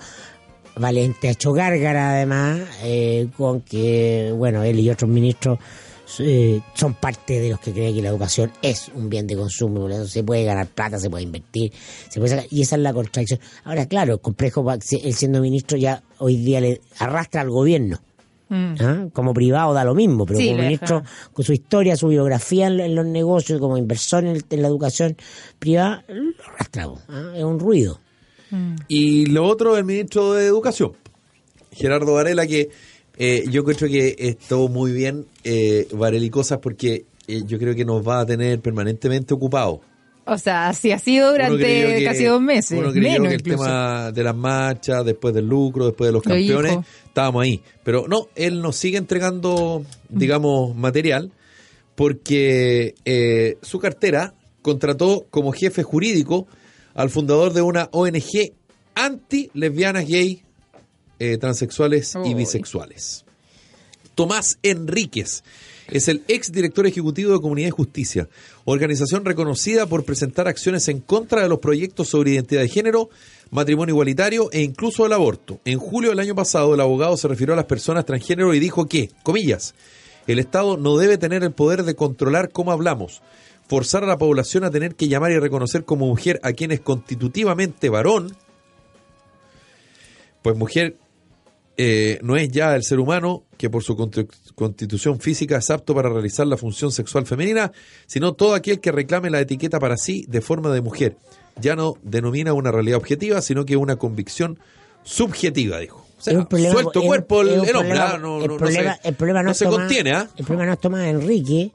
[0.77, 5.59] Valente ha hecho gárgara además eh, con que, bueno, él y otros ministros
[6.19, 9.81] eh, son parte de los que creen que la educación es un bien de consumo,
[9.81, 11.71] por se puede ganar plata, se puede invertir,
[12.09, 13.39] se puede sacar, y esa es la contradicción.
[13.65, 17.99] Ahora, claro, el complejo, él siendo ministro ya hoy día le arrastra al gobierno.
[18.53, 18.75] Mm.
[18.81, 19.07] ¿ah?
[19.13, 21.09] Como privado da lo mismo, pero Sí, como ministro, deja.
[21.31, 24.67] con su historia, su biografía en, en los negocios, como inversor en, el- en la
[24.67, 25.15] educación
[25.57, 27.31] privada, lo arrastra, ¿ah?
[27.35, 27.99] es un ruido.
[28.89, 30.91] Y lo otro, el ministro de Educación,
[31.71, 32.69] Gerardo Varela, que
[33.17, 37.73] eh, yo creo que estuvo muy bien, eh, Varela y cosas, porque eh, yo creo
[37.75, 39.79] que nos va a tener permanentemente ocupados.
[40.25, 42.77] O sea, así ha sido durante que- casi dos meses.
[42.77, 43.63] Uno menos que el incluso.
[43.63, 47.61] tema de las marchas, después del lucro, después de los Lo campeones, estábamos ahí.
[47.83, 51.31] Pero no, él nos sigue entregando, digamos, material,
[51.95, 56.47] porque eh, su cartera contrató como jefe jurídico
[56.93, 58.53] al fundador de una ONG
[58.95, 60.43] anti-lesbianas, gay,
[61.19, 63.25] eh, transexuales y bisexuales.
[64.15, 65.43] Tomás Enríquez.
[65.89, 68.29] Es el ex director ejecutivo de Comunidad de Justicia,
[68.65, 73.09] organización reconocida por presentar acciones en contra de los proyectos sobre identidad de género,
[73.49, 75.59] matrimonio igualitario e incluso el aborto.
[75.65, 78.87] En julio del año pasado, el abogado se refirió a las personas transgénero y dijo
[78.87, 79.73] que, comillas,
[80.27, 83.21] el Estado no debe tener el poder de controlar cómo hablamos,
[83.67, 86.79] forzar a la población a tener que llamar y reconocer como mujer a quien es
[86.79, 88.35] constitutivamente varón,
[90.41, 90.97] pues mujer
[91.77, 93.95] eh, no es ya el ser humano que por su
[94.55, 97.71] constitución física es apto para realizar la función sexual femenina,
[98.07, 101.15] sino todo aquel que reclame la etiqueta para sí de forma de mujer.
[101.59, 104.59] Ya no denomina una realidad objetiva, sino que una convicción
[105.03, 106.05] subjetiva, dijo.
[106.17, 108.39] O sea, Es un problema- suelto cuerpo el, hombre, problema- no,
[109.03, 110.27] se, problema no contiene, ¿ah?
[110.37, 111.71] El problema no es Tomás Enrique,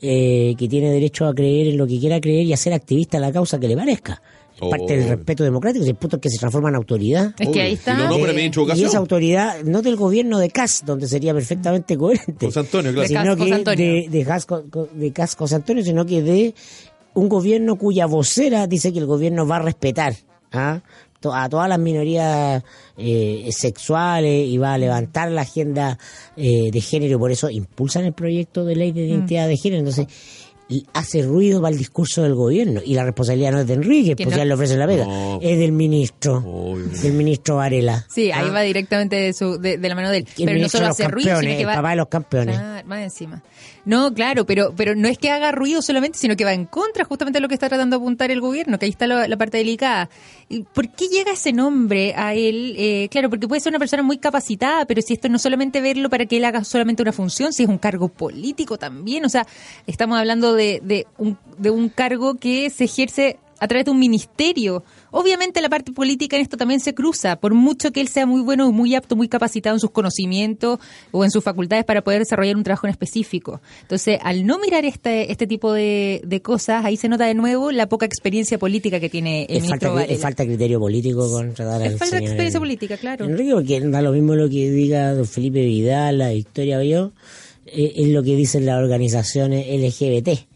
[0.00, 3.16] eh, que tiene derecho a creer en lo que quiera creer y a ser activista
[3.18, 4.22] en la causa que le parezca.
[4.68, 5.16] Parte del Oh.
[5.16, 7.34] respeto democrático, si el punto es que se transforma en autoridad.
[7.38, 7.94] Es que ahí está.
[7.94, 11.96] Y lo nombra Eh, Y esa autoridad, no del gobierno de CAS, donde sería perfectamente
[11.96, 12.46] coherente.
[12.46, 13.08] José Antonio, claro.
[13.08, 13.86] De Cas- sino que Antonio.
[13.86, 14.46] de, de, Cas-
[14.94, 16.54] de Cas José Antonio, sino que de
[17.14, 20.14] un gobierno cuya vocera dice que el gobierno va a respetar
[20.52, 20.80] ¿ah?
[21.32, 22.62] a todas las minorías
[22.96, 25.98] eh, sexuales y va a levantar la agenda
[26.36, 29.80] eh, de género y por eso impulsan el proyecto de ley de identidad de género.
[29.80, 30.06] Entonces,
[30.92, 34.24] hace ruido para el discurso del gobierno y la responsabilidad no es de Enrique, Que
[34.24, 35.38] pues no- ya le ofrece la vega, No.
[35.42, 36.86] es del ministro, Obvio.
[36.86, 38.06] del ministro Varela.
[38.08, 38.52] Sí, ahí ¿ah?
[38.52, 40.26] va directamente de, su, de, de la mano de él.
[40.38, 41.74] El Pero no solo hace ruido, sino campeones, que el va...
[41.74, 42.56] papá de los campeones.
[42.56, 43.42] Claro, más encima.
[43.90, 47.04] No, claro, pero, pero no es que haga ruido solamente, sino que va en contra
[47.04, 49.58] justamente de lo que está tratando de apuntar el gobierno, que ahí está la, parte
[49.58, 50.08] delicada.
[50.48, 52.76] ¿Y ¿Por qué llega ese nombre a él?
[52.78, 56.08] Eh, claro, porque puede ser una persona muy capacitada, pero si esto no solamente verlo
[56.08, 59.44] para que él haga solamente una función, si es un cargo político también, o sea,
[59.88, 63.98] estamos hablando de, de, un, de un cargo que se ejerce a través de un
[63.98, 64.84] ministerio.
[65.12, 68.40] Obviamente la parte política en esto también se cruza, por mucho que él sea muy
[68.42, 70.78] bueno, muy apto, muy capacitado en sus conocimientos
[71.10, 73.60] o en sus facultades para poder desarrollar un trabajo en específico.
[73.82, 77.70] Entonces, al no mirar este, este tipo de, de cosas, ahí se nota de nuevo
[77.72, 80.22] la poca experiencia política que tiene el Es ministro falta, es Varela.
[80.22, 83.24] falta criterio político con tratar Es al falta señor experiencia En- política, claro.
[83.24, 87.12] Enrique, porque da lo mismo lo que diga don Felipe Vidal, la Victoria Bello,
[87.66, 90.46] eh, es lo que dicen las organizaciones LGBT.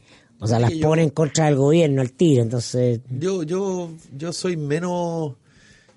[0.44, 3.00] O sea, las yo- ponen contra el gobierno al tiro, entonces...
[3.10, 5.32] Yo, yo, yo soy menos,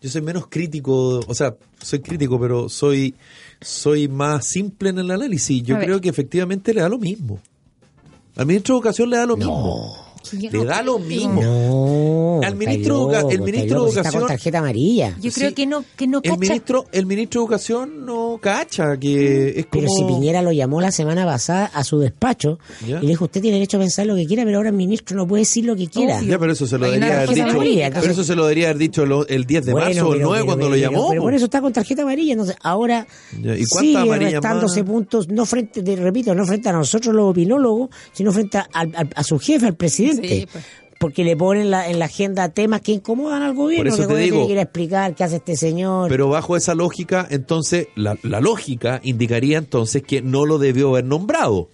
[0.01, 3.13] yo soy menos crítico, o sea, soy crítico, pero soy,
[3.61, 5.61] soy más simple en el análisis.
[5.63, 5.87] Yo A ver.
[5.87, 7.39] creo que efectivamente le da lo mismo.
[8.35, 9.95] Al ministro de Educación le da lo mismo.
[10.33, 11.41] Yo Le no da lo mismo.
[11.41, 15.15] No, Al ministro loco, el ministro de Educación- con tarjeta amarilla.
[15.21, 15.55] Yo creo Sí.
[15.55, 16.37] que no, que no El cacha.
[16.39, 19.81] ministro, el ministro de Educación no cacha que es como...
[19.83, 22.97] Pero si Piñera lo llamó la semana pasada a su despacho Ya.
[22.99, 25.15] y le dijo, usted tiene derecho a pensar lo que quiera, pero ahora el ministro
[25.17, 26.19] no puede decir lo que quiera.
[26.19, 26.29] Obvio.
[26.29, 27.43] Ya, pero eso se lo debería haber dicho.
[28.01, 30.17] Pero eso se lo debería haber dicho lo- el 10 de Bueno, marzo o el
[30.19, 31.09] pero- 9 pero- cuando lo llamó.
[31.09, 32.33] Pero por eso está con tarjeta amarilla.
[32.33, 33.07] Entonces, ahora
[33.41, 34.91] Ya, ¿y cuántas sigue amarillas restándose más?
[34.91, 39.39] puntos, no frente, de- repito, no frente a nosotros los opinólogos, sino frente a su
[39.39, 40.16] jefe, al presidente.
[40.21, 40.65] Sí, pues.
[40.99, 43.91] Porque le ponen la- en la agenda temas que incomodan al gobierno.
[43.91, 46.09] Por eso que te digo- tiene que ir a explicar qué hace este señor.
[46.09, 51.05] Pero bajo esa lógica, entonces, la, la lógica indicaría entonces que no lo debió haber
[51.05, 51.69] nombrado.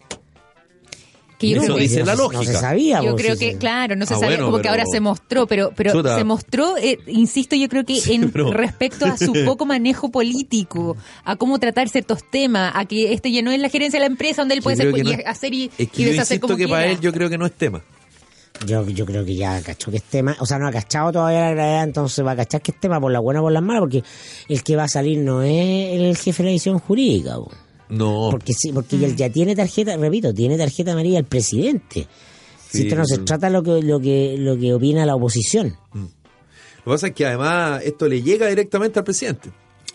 [1.40, 2.52] Que yo Eso creo que- dice no la se- No lógica.
[2.54, 3.02] se sabía.
[3.04, 3.58] Yo creo sí, que, sí.
[3.58, 6.18] claro, no se Ah, sabía, bueno, como que ahora se mostró, pero, pero Chuta.
[6.18, 10.96] se mostró, eh, insisto, yo creo que en pero- respecto a su poco manejo político,
[11.26, 14.12] a cómo tratar ciertos temas, a que este ya no es la gerencia de la
[14.12, 16.68] empresa donde él puede ser, y no- hacer y, Es que y deshacer como que
[16.68, 17.82] para él yo creo que no es tema.
[18.66, 21.42] Yo, yo creo que ya cachó que es tema, o sea, no ha cachado todavía
[21.42, 23.62] la gravedad, entonces va a cachar que es tema por la buena o por la
[23.62, 24.04] mala, porque
[24.48, 27.36] el que va a salir no es el jefe de la edición jurídica.
[27.90, 28.30] No.
[28.32, 32.08] porque sí, porque él ya tiene tarjeta, repito, tiene tarjeta amarilla el presidente.
[32.70, 35.78] Si esto no se trata lo que, lo que, lo que opina la oposición.
[35.94, 36.08] Lo
[36.84, 39.52] que pasa es que además esto le llega directamente al presidente.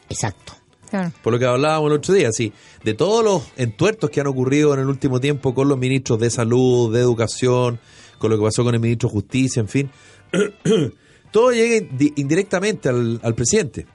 [0.08, 0.52] Exacto.
[0.88, 1.12] Claro.
[1.22, 2.52] Por lo que hablábamos el otro día, sí.
[2.84, 6.30] De todos los entuertos que han ocurrido en el último tiempo con los ministros de
[6.30, 7.80] salud, de educación,
[8.18, 9.90] con lo que pasó con el ministro de justicia, en fin.
[11.32, 13.86] todo llega indi- indirectamente al, al presidente.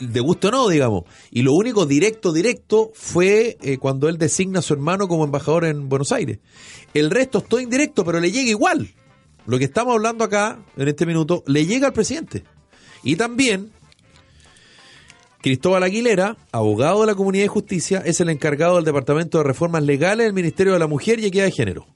[0.00, 1.04] De gusto no, digamos.
[1.30, 5.64] Y lo único directo, directo, fue eh, cuando él designa a su hermano como embajador
[5.64, 6.40] en Buenos Aires.
[6.92, 8.90] El resto es todo indirecto, pero le llega igual.
[9.46, 12.42] Lo que estamos hablando acá, en este minuto, le llega al presidente.
[13.02, 13.70] Y también
[15.40, 19.82] Cristóbal Aguilera, abogado de la Comunidad de Justicia, es el encargado del Departamento de Reformas
[19.82, 21.86] Legales del Ministerio de la Mujer y Equidad de Género.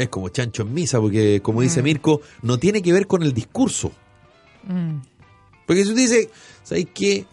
[0.00, 3.34] Es como chancho en misa, porque como dice Mirko, no tiene que ver con el
[3.34, 3.92] discurso.
[4.64, 4.98] Mm.
[5.66, 6.30] Porque si usted dice,
[6.62, 7.26] ¿sabéis qué?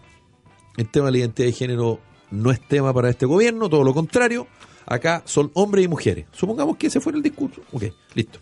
[0.76, 1.99] El tema de la identidad de género
[2.30, 4.47] no es tema para este gobierno, todo lo contrario.
[4.86, 6.26] Acá son hombres y mujeres.
[6.34, 7.61] Supongamos que ese fuera el discurso.
[7.72, 7.84] Ok,
[8.15, 8.39] listo.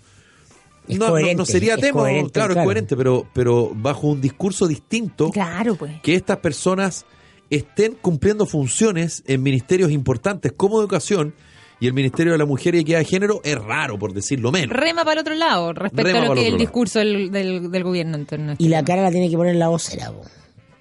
[0.88, 2.66] No, no- coherente, no sería tema, coherente, claro, es claro.
[2.66, 6.00] coherente, pero, pero bajo un discurso distinto Claro, pues.
[6.02, 7.06] que estas personas
[7.50, 11.34] estén cumpliendo funciones en ministerios importantes como educación
[11.80, 14.76] y el Ministerio de la Mujer y Equidad de Género es raro, por decirlo menos.
[14.76, 17.32] Rema para el otro lado respecto Rema a lo que el es el discurso del,
[17.32, 20.12] del, del gobierno en torno a Y la cara la tiene que poner la vocera,
[20.12, 20.22] po,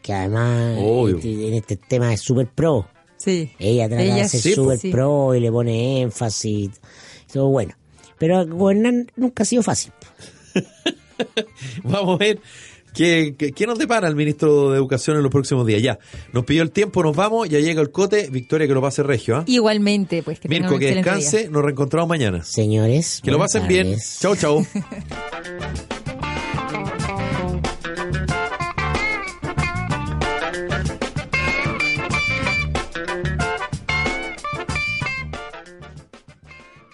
[0.02, 0.78] que además
[1.16, 2.86] este- en este tema es súper pro.
[3.16, 3.50] Sí.
[3.58, 4.90] Ella trata de ser sí, súper sí.
[4.90, 6.70] pro y le pone énfasis.
[7.28, 7.74] y Todo bueno.
[8.18, 9.92] Pero gobernar nunca ha sido fácil.
[11.84, 12.40] Vamos a ver
[12.94, 15.82] qué, qué- qué nos depara el ministro de Educación en los próximos días.
[15.82, 15.98] Ya,
[16.32, 18.28] nos pidió el tiempo, nos vamos, ya llega el cote.
[18.30, 19.36] Victoria, que lo pase regio.
[19.36, 19.44] ¿ah?
[19.46, 20.94] Igualmente, pues que Mirko, que día.
[20.96, 22.42] descanse, nos reencontramos mañana.
[22.44, 23.20] Señores.
[23.22, 23.96] Que lo pasen bien.
[24.20, 24.64] Chau, chau.